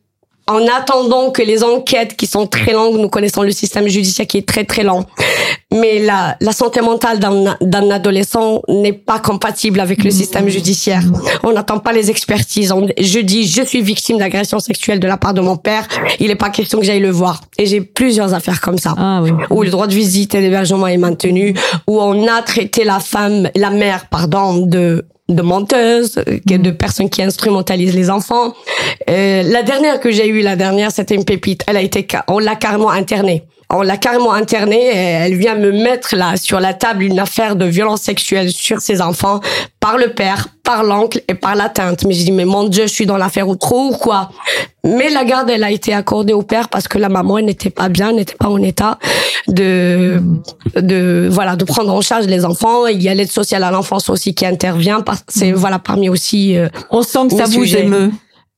en 0.50 0.66
attendant 0.68 1.30
que 1.32 1.42
les 1.44 1.64
enquêtes 1.64 2.16
qui 2.18 2.26
sont 2.28 2.48
très 2.48 2.74
longues, 2.74 2.98
nous 3.00 3.08
connaissons 3.10 3.44
le 3.44 3.52
système 3.52 3.88
judiciaire 3.88 4.28
qui 4.28 4.40
est 4.40 4.48
très 4.48 4.64
très 4.66 4.84
lent, 4.84 5.06
mais 5.72 6.00
la, 6.00 6.36
la 6.42 6.52
santé 6.52 6.82
mentale 6.82 7.20
d'un 7.20 7.56
d'un 7.62 7.92
adolescent 7.92 8.62
n'est 8.68 8.94
pas 8.94 9.20
compatible 9.20 9.80
avec 9.80 10.04
le 10.04 10.12
système 10.12 10.50
judiciaire. 10.50 11.04
On 11.44 11.52
n'attend 11.54 11.80
pas 11.80 11.94
les 11.94 12.10
expertises. 12.10 12.72
On- 12.72 12.88
je 13.00 13.20
dis, 13.20 13.48
je 13.48 13.62
suis 13.64 13.82
victime 13.82 14.18
d'agression 14.18 14.60
sexuelle 14.60 15.00
de 15.00 15.08
la 15.08 15.18
part 15.18 15.34
de 15.34 15.42
mon 15.42 15.56
père, 15.56 15.88
il 16.20 16.28
n'est 16.28 16.36
pas 16.36 16.50
question 16.50 16.80
que 16.80 16.86
j'aille 16.86 17.00
le 17.00 17.12
voir. 17.12 17.42
Et 17.60 17.66
j'ai 17.68 17.82
plusieurs 17.82 18.34
affaires 18.34 18.60
comme 18.60 18.78
ça 18.80 18.96
Ah 18.98 19.22
oui. 19.24 19.32
où 19.52 19.62
le 19.64 19.70
droit 19.70 19.88
de 19.88 19.94
visite 19.94 20.34
et 20.36 20.42
d'hébergement 20.42 20.88
est 20.88 20.98
maintenu, 20.98 21.54
où 21.88 22.02
on 22.02 22.28
a 22.28 22.42
traité 22.42 22.84
la 22.84 23.00
femme, 23.00 23.50
la 23.56 23.70
mère, 23.70 24.08
pardon, 24.10 24.66
de 24.66 25.06
de 25.30 25.42
menteuse, 25.42 26.18
euh, 26.18 26.40
de 26.46 26.72
personnes 26.72 27.10
qui 27.10 27.22
instrumentalisent 27.22 27.96
les 27.96 28.10
enfants. 28.10 28.54
Euh, 29.10 29.44
la 29.44 29.64
dernière 29.64 30.00
que 30.00 30.12
j'ai 30.12 30.28
eue, 30.28 30.42
la 30.42 30.56
dernière, 30.56 30.92
c'était 30.92 31.16
une 31.16 31.26
pépite. 31.26 31.64
Elle 31.68 31.78
a 31.78 31.82
été, 31.82 32.06
on 32.28 32.40
l'a 32.40 32.56
carrément 32.56 32.90
internée. 32.90 33.44
On 33.72 33.84
l'a 33.84 33.98
carrément 33.98 34.34
internée 34.34 34.82
et 34.82 34.96
elle 34.96 35.36
vient 35.36 35.54
me 35.54 35.72
mettre 35.72 36.16
là 36.16 36.38
sur 36.38 36.60
la 36.60 36.74
table 36.74 37.04
une 37.04 37.20
affaire 37.20 37.56
de 37.56 37.66
violence 37.66 38.02
sexuelle 38.02 38.50
sur 38.50 38.82
ses 38.82 39.00
enfants 39.00 39.42
par 39.80 39.98
le 39.98 40.08
père, 40.08 40.48
par 40.64 40.84
l'oncle 40.84 41.22
et 41.28 41.36
par 41.36 41.56
la 41.56 41.70
tante. 41.70 42.04
Mais 42.04 42.16
je 42.16 42.26
dis 42.26 42.32
mais 42.32 42.46
mon 42.46 42.64
Dieu, 42.64 42.88
je 42.88 42.92
suis 42.94 43.06
dans 43.06 43.18
l'affaire 43.18 43.48
ou 43.48 43.56
trop 43.56 43.90
ou 43.90 43.92
quoi? 43.92 44.32
Mais 44.84 45.12
la 45.12 45.24
garde 45.24 45.52
elle 45.52 45.64
a 45.64 45.70
été 45.70 45.94
accordée 45.94 46.34
au 46.34 46.42
père 46.42 46.70
parce 46.70 46.88
que 46.88 46.98
la 46.98 47.10
maman 47.10 47.38
elle 47.38 47.46
n'était 47.46 47.70
pas 47.70 47.90
bien, 47.90 48.12
n'était 48.12 48.34
pas 48.34 48.50
en 48.50 48.62
état 48.64 48.98
de 49.48 50.20
de 50.76 51.28
voilà 51.32 51.56
de 51.56 51.64
prendre 51.64 51.94
en 51.94 52.02
charge 52.02 52.26
les 52.26 52.46
enfants. 52.46 52.88
Il 52.88 53.04
y 53.04 53.08
a 53.08 53.14
l'aide 53.14 53.32
sociale 53.32 53.64
à 53.64 53.70
l'enfance 53.70 54.10
aussi 54.10 54.34
qui 54.34 54.48
intervient. 54.48 55.04
C'est 55.28 55.52
voilà 55.52 55.78
parmi 55.78 56.10
aussi 56.10 56.58
euh, 56.58 56.70
On 56.90 57.04
sent 57.04 57.28
que 57.30 57.36
ça 57.36 57.46
vous 57.46 57.76
émeut. 57.76 58.10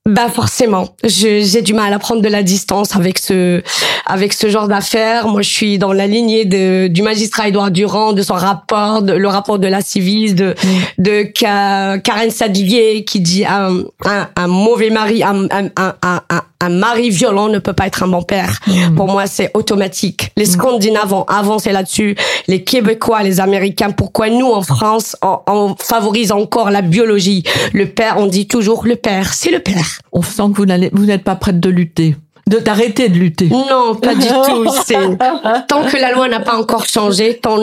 Bah 0.09 0.29
forcément, 0.29 0.95
j'ai 1.03 1.61
du 1.61 1.73
mal 1.75 1.93
à 1.93 1.99
prendre 1.99 2.21
de 2.23 2.27
la 2.27 2.41
distance 2.41 2.95
avec 2.95 3.19
ce 3.19 3.61
avec 4.07 4.33
ce 4.33 4.49
genre 4.49 4.67
d'affaires. 4.67 5.27
Moi, 5.27 5.43
je 5.43 5.49
suis 5.49 5.77
dans 5.77 5.93
la 5.93 6.07
lignée 6.07 6.45
de 6.45 6.87
du 6.87 7.03
magistrat 7.03 7.47
Édouard 7.49 7.69
Durand, 7.69 8.11
de 8.13 8.23
son 8.23 8.33
rapport, 8.33 9.03
de, 9.03 9.13
le 9.13 9.27
rapport 9.27 9.59
de 9.59 9.67
la 9.67 9.81
civile, 9.81 10.33
de 10.33 10.55
de 10.97 11.21
Ka- 11.21 11.99
Karen 11.99 12.31
Sadivier 12.31 13.03
qui 13.05 13.19
dit 13.19 13.45
un, 13.45 13.83
un, 14.05 14.27
un 14.35 14.47
mauvais 14.47 14.89
mari, 14.89 15.21
un, 15.23 15.43
un, 15.51 15.69
un, 15.77 16.41
un, 16.61 16.69
mari 16.69 17.09
violent 17.09 17.49
ne 17.49 17.59
peut 17.59 17.73
pas 17.73 17.87
être 17.87 18.03
un 18.03 18.07
bon 18.07 18.21
père. 18.21 18.59
Mm. 18.67 18.95
Pour 18.95 19.07
moi, 19.07 19.27
c'est 19.27 19.51
automatique. 19.53 20.31
Les 20.37 20.45
Scandinaves 20.45 21.13
ont 21.13 21.23
avancé 21.23 21.71
là-dessus. 21.71 22.15
Les 22.47 22.63
Québécois, 22.63 23.23
les 23.23 23.39
Américains. 23.39 23.91
Pourquoi 23.91 24.29
nous, 24.29 24.51
en 24.51 24.61
France, 24.61 25.15
on, 25.21 25.39
on 25.47 25.75
favorise 25.77 26.31
encore 26.31 26.71
la 26.71 26.81
biologie? 26.81 27.43
Le 27.73 27.87
père, 27.87 28.15
on 28.17 28.27
dit 28.27 28.47
toujours 28.47 28.85
le 28.85 28.95
père. 28.95 29.33
C'est 29.33 29.51
le 29.51 29.59
père. 29.59 29.99
On 30.11 30.21
sent 30.21 30.43
que 30.53 30.89
vous 30.93 31.05
n'êtes 31.05 31.23
pas 31.23 31.35
prête 31.35 31.59
de 31.59 31.69
lutter, 31.69 32.15
de 32.47 32.57
d'arrêter 32.57 33.09
de 33.09 33.17
lutter. 33.17 33.47
Non, 33.47 33.95
pas 33.95 34.15
du 34.15 34.27
tout. 34.47 34.67
C'est 34.85 35.17
tant 35.67 35.83
que 35.83 35.97
la 35.97 36.11
loi 36.11 36.27
n'a 36.27 36.39
pas 36.39 36.55
encore 36.57 36.85
changé, 36.85 37.39
tant 37.39 37.57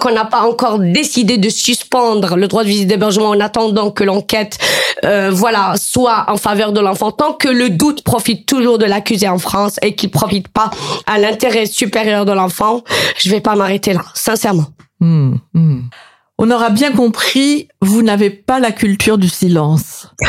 qu'on 0.00 0.12
n'a 0.12 0.24
pas 0.24 0.42
encore 0.42 0.78
décidé 0.78 1.38
de 1.38 1.48
suspendre 1.48 2.36
le 2.36 2.46
droit 2.46 2.62
de 2.62 2.68
visite 2.68 2.88
d'hébergement 2.88 3.30
en 3.30 3.40
attendant 3.40 3.90
que 3.90 4.04
l'enquête, 4.04 4.58
euh, 5.04 5.30
voilà, 5.32 5.74
soit 5.76 6.26
en 6.28 6.36
faveur 6.36 6.72
de 6.72 6.80
l'enfant, 6.80 7.10
tant 7.10 7.32
que 7.32 7.48
le 7.48 7.70
doute 7.70 8.02
profite 8.02 8.46
toujours 8.46 8.78
de 8.78 8.84
l'accusé 8.84 9.28
en 9.28 9.38
France 9.38 9.78
et 9.82 9.94
qu'il 9.94 10.10
profite 10.10 10.48
pas 10.48 10.70
à 11.06 11.18
l'intérêt 11.18 11.66
supérieur 11.66 12.24
de 12.24 12.32
l'enfant, 12.32 12.82
je 13.16 13.30
vais 13.30 13.40
pas 13.40 13.54
m'arrêter 13.54 13.94
là, 13.94 14.02
sincèrement. 14.14 14.66
Hmm, 15.00 15.36
hmm. 15.54 15.80
On 16.40 16.52
aura 16.52 16.70
bien 16.70 16.92
compris, 16.92 17.66
vous 17.80 18.02
n'avez 18.02 18.30
pas 18.30 18.60
la 18.60 18.70
culture 18.70 19.18
du 19.18 19.28
silence. 19.28 20.08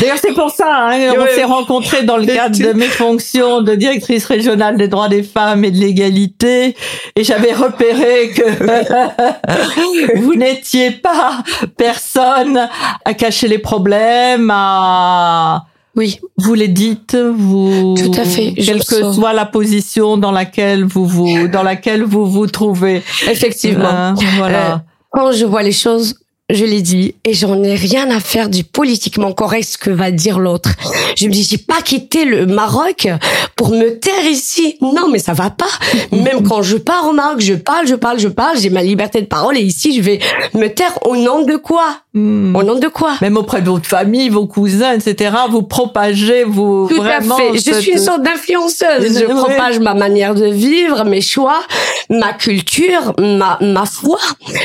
D'ailleurs, 0.00 0.18
c'est 0.20 0.32
pour 0.32 0.50
ça, 0.50 0.90
hein, 0.90 1.12
on 1.18 1.26
s'est 1.26 1.42
rencontrés 1.42 2.04
dans 2.04 2.18
le 2.18 2.26
cadre 2.26 2.56
de 2.56 2.72
mes 2.72 2.86
fonctions 2.86 3.62
de 3.62 3.74
directrice 3.74 4.24
régionale 4.26 4.76
des 4.76 4.86
droits 4.86 5.08
des 5.08 5.24
femmes 5.24 5.64
et 5.64 5.72
de 5.72 5.76
l'égalité, 5.78 6.76
et 7.16 7.24
j'avais 7.24 7.52
repéré 7.52 8.30
que 8.30 10.16
vous 10.20 10.36
n'étiez 10.36 10.92
pas 10.92 11.42
personne 11.76 12.68
à 13.04 13.14
cacher 13.14 13.48
les 13.48 13.58
problèmes, 13.58 14.50
à 14.54 15.64
Oui, 15.94 16.20
vous 16.38 16.54
les 16.54 16.68
dites, 16.68 17.14
vous 17.16 17.94
Tout 17.98 18.18
à 18.18 18.24
fait, 18.24 18.54
quelle 18.54 18.78
le 18.78 18.82
que 18.84 19.00
sens. 19.02 19.14
soit 19.16 19.32
la 19.34 19.44
position 19.44 20.16
dans 20.16 20.32
laquelle 20.32 20.84
vous 20.84 21.04
vous 21.06 21.48
dans 21.48 21.62
laquelle 21.62 22.02
vous 22.02 22.24
vous 22.26 22.46
trouvez. 22.46 23.02
effectivement. 23.30 23.84
Hein, 23.88 24.14
voilà. 24.38 24.84
Quand 25.10 25.32
je 25.32 25.44
vois 25.44 25.62
les 25.62 25.72
choses, 25.72 26.14
je 26.52 26.64
les 26.64 26.82
dis 26.82 27.14
et 27.24 27.34
j'en 27.34 27.62
ai 27.62 27.74
rien 27.74 28.10
à 28.10 28.20
faire 28.20 28.48
du 28.48 28.62
politiquement 28.64 29.32
correct 29.32 29.64
ce 29.64 29.78
que 29.78 29.90
va 29.90 30.10
dire 30.10 30.38
l'autre. 30.38 30.70
Je 31.16 31.26
me 31.26 31.32
dis 31.32 31.42
j'ai 31.48 31.58
pas 31.58 31.80
quitté 31.82 32.24
le 32.24 32.46
Maroc 32.46 33.08
pour 33.56 33.70
me 33.70 33.98
taire 33.98 34.26
ici. 34.26 34.76
Non 34.80 35.08
mais 35.10 35.18
ça 35.18 35.32
va 35.32 35.50
pas. 35.50 35.66
Même 36.12 36.46
quand 36.46 36.62
je 36.62 36.76
pars 36.76 37.08
au 37.08 37.12
Maroc, 37.12 37.40
je 37.40 37.54
parle, 37.54 37.86
je 37.86 37.94
parle, 37.94 38.18
je 38.18 38.28
parle, 38.28 38.58
j'ai 38.58 38.70
ma 38.70 38.82
liberté 38.82 39.20
de 39.20 39.26
parole 39.26 39.56
et 39.56 39.62
ici 39.62 39.94
je 39.96 40.02
vais 40.02 40.18
me 40.54 40.68
taire 40.68 40.98
au 41.06 41.16
nom 41.16 41.42
de 41.42 41.56
quoi? 41.56 41.98
Hmm. 42.14 42.54
Au 42.54 42.62
nom 42.62 42.78
de 42.78 42.88
quoi? 42.88 43.12
Même 43.22 43.38
auprès 43.38 43.62
de 43.62 43.70
votre 43.70 43.86
famille, 43.88 44.28
vos 44.28 44.46
cousins, 44.46 44.92
etc. 44.92 45.30
Vous 45.50 45.62
propagez, 45.62 46.44
vous 46.44 46.86
Tout 46.90 46.96
vraiment. 46.96 47.36
à 47.36 47.38
fait. 47.38 47.58
Je 47.72 47.80
suis 47.80 47.92
une 47.92 47.98
sorte 47.98 48.22
d'influenceuse. 48.22 49.18
Je 49.20 49.24
Oui. 49.24 49.34
propage 49.34 49.78
ma 49.78 49.94
manière 49.94 50.34
de 50.34 50.44
vivre, 50.46 51.04
mes 51.04 51.22
choix, 51.22 51.62
ma 52.10 52.32
culture, 52.34 53.14
ma, 53.18 53.56
ma 53.62 53.86
foi. 53.86 54.18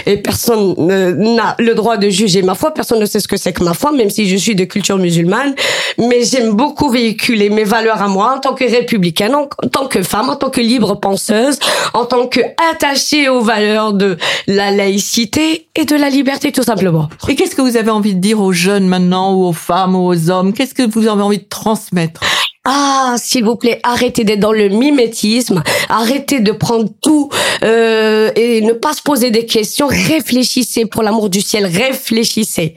Et 0.06 0.18
personne 0.18 0.76
euh, 0.92 1.14
n'a 1.14 1.56
le 1.60 1.74
droit 1.78 1.96
de 1.96 2.10
juger 2.10 2.42
ma 2.42 2.56
foi. 2.56 2.74
Personne 2.74 3.00
ne 3.00 3.06
sait 3.06 3.22
ce 3.22 3.28
que 3.30 3.38
c'est 3.38 3.54
que 3.54 3.64
ma 3.64 3.74
foi, 3.74 3.94
même 3.94 4.10
si 4.10 4.28
je 4.28 4.36
suis 4.36 4.56
de 4.56 4.66
culture 4.66 4.98
musulmane. 4.98 5.56
Mais 5.98 6.24
j'aime 6.24 6.52
beaucoup 6.52 6.90
véhiculer 6.90 7.50
mes 7.50 7.64
valeurs 7.64 8.02
à 8.02 8.10
moi 8.10 8.36
en 8.36 8.40
tant 8.40 8.54
que 8.54 8.66
républicaine, 8.66 9.34
en, 9.34 9.48
tant 9.72 9.88
que 9.88 10.04
femme, 10.04 10.30
en 10.30 10.36
tant 10.36 10.50
que 10.50 10.60
libre 10.60 10.96
penseuse, 10.96 11.60
en 11.94 12.04
tant 12.04 12.28
que 12.28 12.42
attachée 12.72 13.30
aux 13.30 13.42
valeurs 13.42 13.94
de 13.94 14.18
la 14.48 14.72
laïcité 14.72 15.68
et 15.76 15.86
de 15.86 15.96
la 15.96 16.10
liberté, 16.10 16.52
tout 16.52 16.64
simplement. 16.64 17.08
Et 17.30 17.36
qu'est-ce 17.36 17.56
que 17.56 17.62
vous 17.62 17.78
avez 17.78 17.92
envie 17.92 18.14
de 18.14 18.20
dire 18.20 18.42
aux 18.42 18.52
jeunes 18.52 18.88
maintenant, 18.88 19.34
ou 19.34 19.46
aux 19.46 19.54
femmes, 19.54 19.96
ou 19.96 20.08
aux 20.08 20.30
hommes? 20.30 20.52
Qu'est-ce 20.54 20.74
que 20.74 20.84
vous 20.84 21.08
avez 21.08 21.22
envie 21.22 21.40
de 21.40 21.48
transmettre? 21.50 22.22
Ah, 22.70 23.16
s'il 23.16 23.46
vous 23.46 23.56
plaît, 23.56 23.80
arrêtez 23.82 24.26
d'être 24.26 24.42
dans 24.42 24.52
le 24.52 24.68
mimétisme, 24.68 25.64
arrêtez 25.88 26.42
de 26.42 26.52
prendre 26.52 26.90
tout 27.02 27.30
euh, 27.64 28.30
et 28.36 28.60
ne 28.60 28.74
pas 28.74 28.92
se 28.92 29.02
poser 29.02 29.32
des 29.32 29.46
questions. 29.46 29.88
Réfléchissez, 29.88 30.86
pour 30.86 31.02
l'amour 31.02 31.30
du 31.30 31.40
ciel, 31.40 31.66
réfléchissez. 31.66 32.76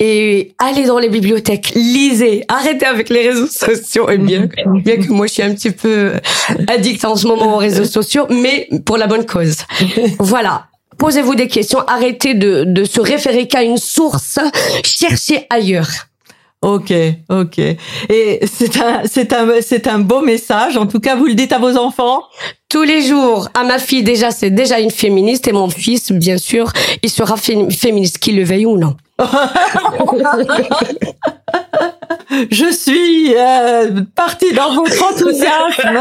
Et 0.00 0.54
allez 0.58 0.86
dans 0.86 0.98
les 0.98 1.08
bibliothèques, 1.08 1.70
lisez, 1.76 2.42
arrêtez 2.48 2.84
avec 2.84 3.10
les 3.10 3.28
réseaux 3.28 3.46
sociaux. 3.46 4.10
Et 4.10 4.18
bien, 4.18 4.48
bien 4.82 4.96
que 4.96 5.12
moi 5.12 5.28
je 5.28 5.34
suis 5.34 5.42
un 5.44 5.54
petit 5.54 5.70
peu 5.70 6.14
addict 6.66 7.04
en 7.04 7.14
ce 7.14 7.28
moment 7.28 7.54
aux 7.54 7.58
réseaux 7.58 7.84
sociaux, 7.84 8.26
mais 8.30 8.68
pour 8.84 8.96
la 8.96 9.06
bonne 9.06 9.24
cause. 9.24 9.58
Voilà. 10.18 10.64
Posez-vous 10.98 11.36
des 11.36 11.46
questions, 11.46 11.78
arrêtez 11.86 12.34
de, 12.34 12.64
de 12.64 12.82
se 12.82 13.00
référer 13.00 13.46
qu'à 13.46 13.62
une 13.62 13.76
source, 13.76 14.40
cherchez 14.82 15.46
ailleurs. 15.48 16.08
Ok, 16.60 16.92
ok. 17.28 17.58
Et 17.58 18.40
c'est 18.46 18.80
un, 18.80 19.02
c'est 19.04 19.32
un, 19.32 19.60
c'est 19.60 19.86
un 19.86 20.00
beau 20.00 20.22
message. 20.22 20.76
En 20.76 20.86
tout 20.86 20.98
cas, 20.98 21.14
vous 21.14 21.26
le 21.26 21.34
dites 21.34 21.52
à 21.52 21.58
vos 21.58 21.76
enfants. 21.76 22.24
Tous 22.70 22.82
les 22.82 23.00
jours, 23.00 23.48
à 23.54 23.64
ma 23.64 23.78
fille 23.78 24.02
déjà, 24.02 24.30
c'est 24.30 24.50
déjà 24.50 24.78
une 24.78 24.90
féministe 24.90 25.48
et 25.48 25.52
mon 25.52 25.70
fils, 25.70 26.12
bien 26.12 26.36
sûr, 26.36 26.70
il 27.02 27.08
sera 27.08 27.38
fé- 27.38 27.66
féministe, 27.70 28.18
qu'il 28.18 28.36
le 28.36 28.44
veuille 28.44 28.66
ou 28.66 28.76
non. 28.76 28.94
Je 32.50 32.70
suis 32.70 33.34
euh, 33.34 34.02
partie 34.14 34.52
dans 34.52 34.74
votre 34.74 35.02
enthousiasme. 35.10 35.98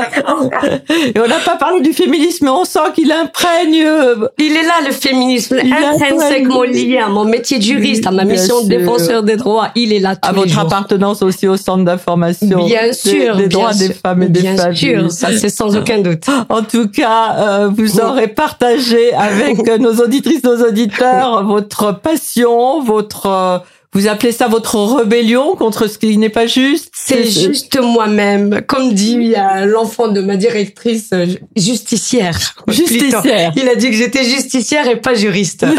Et 1.15 1.19
on 1.19 1.27
n'a 1.27 1.39
pas 1.39 1.55
parlé 1.55 1.79
du 1.81 1.93
féminisme, 1.93 2.45
mais 2.45 2.51
on 2.51 2.65
sent 2.65 2.79
qu'il 2.95 3.11
imprègne. 3.11 3.81
euh, 3.83 4.27
Il 4.37 4.55
est 4.55 4.61
là 4.63 4.73
le 4.85 4.91
féminisme, 4.91 5.57
Il 5.63 5.73
fallu- 5.73 6.73
lié 6.89 6.97
à 6.99 7.07
mon 7.09 7.23
métier 7.25 7.57
de 7.57 7.63
juriste, 7.63 8.05
à 8.05 8.11
ma 8.11 8.23
Bien 8.25 8.33
mission 8.33 8.61
de 8.63 8.67
défenseur 8.69 9.23
des 9.23 9.37
droits. 9.37 9.69
Il 9.75 9.93
est 9.93 9.99
là 9.99 10.15
tous 10.17 10.27
à 10.27 10.31
les 10.33 10.37
votre 10.39 10.49
jours. 10.49 10.59
appartenance 10.63 11.21
aussi 11.23 11.47
au 11.47 11.55
centre 11.57 11.85
d'information 11.85 12.65
Bien 12.65 12.91
sûr, 12.93 13.37
des, 13.37 13.47
bien 13.47 13.59
droits 13.59 13.73
des 13.73 13.93
femmes 13.93 14.23
et 14.23 14.27
des 14.29 14.41
bien 14.41 14.57
familles. 14.57 14.77
sûr, 14.77 15.11
ça 15.11 15.29
c'est 15.35 15.49
sans 15.49 15.75
aucun 15.77 15.99
doute. 15.99 16.25
En 16.57 16.63
tout 16.63 16.87
cas, 16.87 17.35
euh, 17.37 17.69
vous 17.71 17.99
aurez 17.99 18.27
partagé 18.27 19.13
avec 19.13 19.59
nos 19.79 19.93
auditrices, 20.01 20.43
nos 20.43 20.65
auditeurs, 20.65 21.43
votre 21.43 21.91
passion, 21.91 22.81
votre, 22.81 23.27
euh, 23.27 23.59
vous 23.93 24.07
appelez 24.07 24.31
ça 24.31 24.47
votre 24.47 24.77
rébellion 24.77 25.55
contre 25.55 25.87
ce 25.87 25.97
qui 25.97 26.17
n'est 26.17 26.29
pas 26.29 26.45
juste? 26.45 26.89
C'est 26.93 27.23
juste 27.23 27.79
moi-même, 27.81 28.61
comme 28.67 28.93
dit 28.93 29.33
l'enfant 29.65 30.09
de 30.09 30.21
ma 30.21 30.35
directrice, 30.35 31.09
euh, 31.13 31.25
justicière. 31.55 32.37
Justicière. 32.67 33.53
Il 33.55 33.67
a 33.69 33.75
dit 33.75 33.89
que 33.89 33.95
j'étais 33.95 34.23
justicière 34.23 34.87
et 34.87 34.97
pas 34.97 35.15
juriste. 35.15 35.65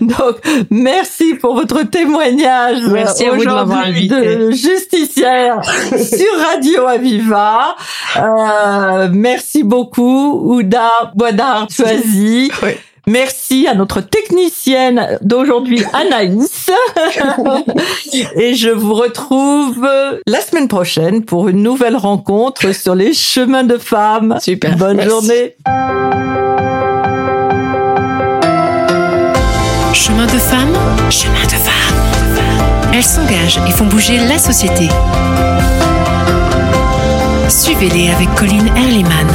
Donc, 0.00 0.36
merci 0.70 1.34
pour 1.34 1.54
votre 1.54 1.82
témoignage. 1.82 2.82
Merci 2.90 3.26
à 3.26 3.32
vous 3.32 3.40
de 3.40 3.44
m'avoir 3.46 3.80
aujourd'hui 3.80 4.10
invité. 4.12 4.36
de 4.36 4.50
justicière 4.52 5.60
sur 5.64 6.38
Radio 6.38 6.86
Aviva. 6.86 7.74
Euh, 8.16 9.08
merci 9.12 9.62
beaucoup, 9.64 10.54
Ouda 10.54 11.12
Boidard 11.14 11.66
Choisi. 11.70 12.50
Oui. 12.62 12.70
Merci 13.08 13.68
à 13.68 13.74
notre 13.74 14.00
technicienne 14.00 15.18
d'aujourd'hui, 15.22 15.80
Anaïs. 15.92 16.70
Et 18.36 18.54
je 18.54 18.68
vous 18.70 18.94
retrouve 18.94 19.86
la 20.26 20.40
semaine 20.40 20.66
prochaine 20.66 21.24
pour 21.24 21.46
une 21.48 21.62
nouvelle 21.62 21.94
rencontre 21.96 22.74
sur 22.74 22.96
les 22.96 23.12
chemins 23.14 23.62
de 23.62 23.78
femmes. 23.78 24.36
Super. 24.40 24.76
Bonne 24.76 24.96
Merci. 24.96 25.10
journée. 25.10 25.54
Chemin 29.94 30.26
de 30.26 30.38
femmes, 30.38 30.74
chemin 31.10 31.44
de 31.44 31.50
femmes. 31.50 32.92
Elles 32.92 33.04
s'engagent 33.04 33.60
et 33.68 33.70
font 33.70 33.86
bouger 33.86 34.18
la 34.18 34.38
société. 34.38 34.88
Suivez-les 37.48 38.10
avec 38.10 38.34
Colline 38.34 38.68
Erliman. 38.76 39.26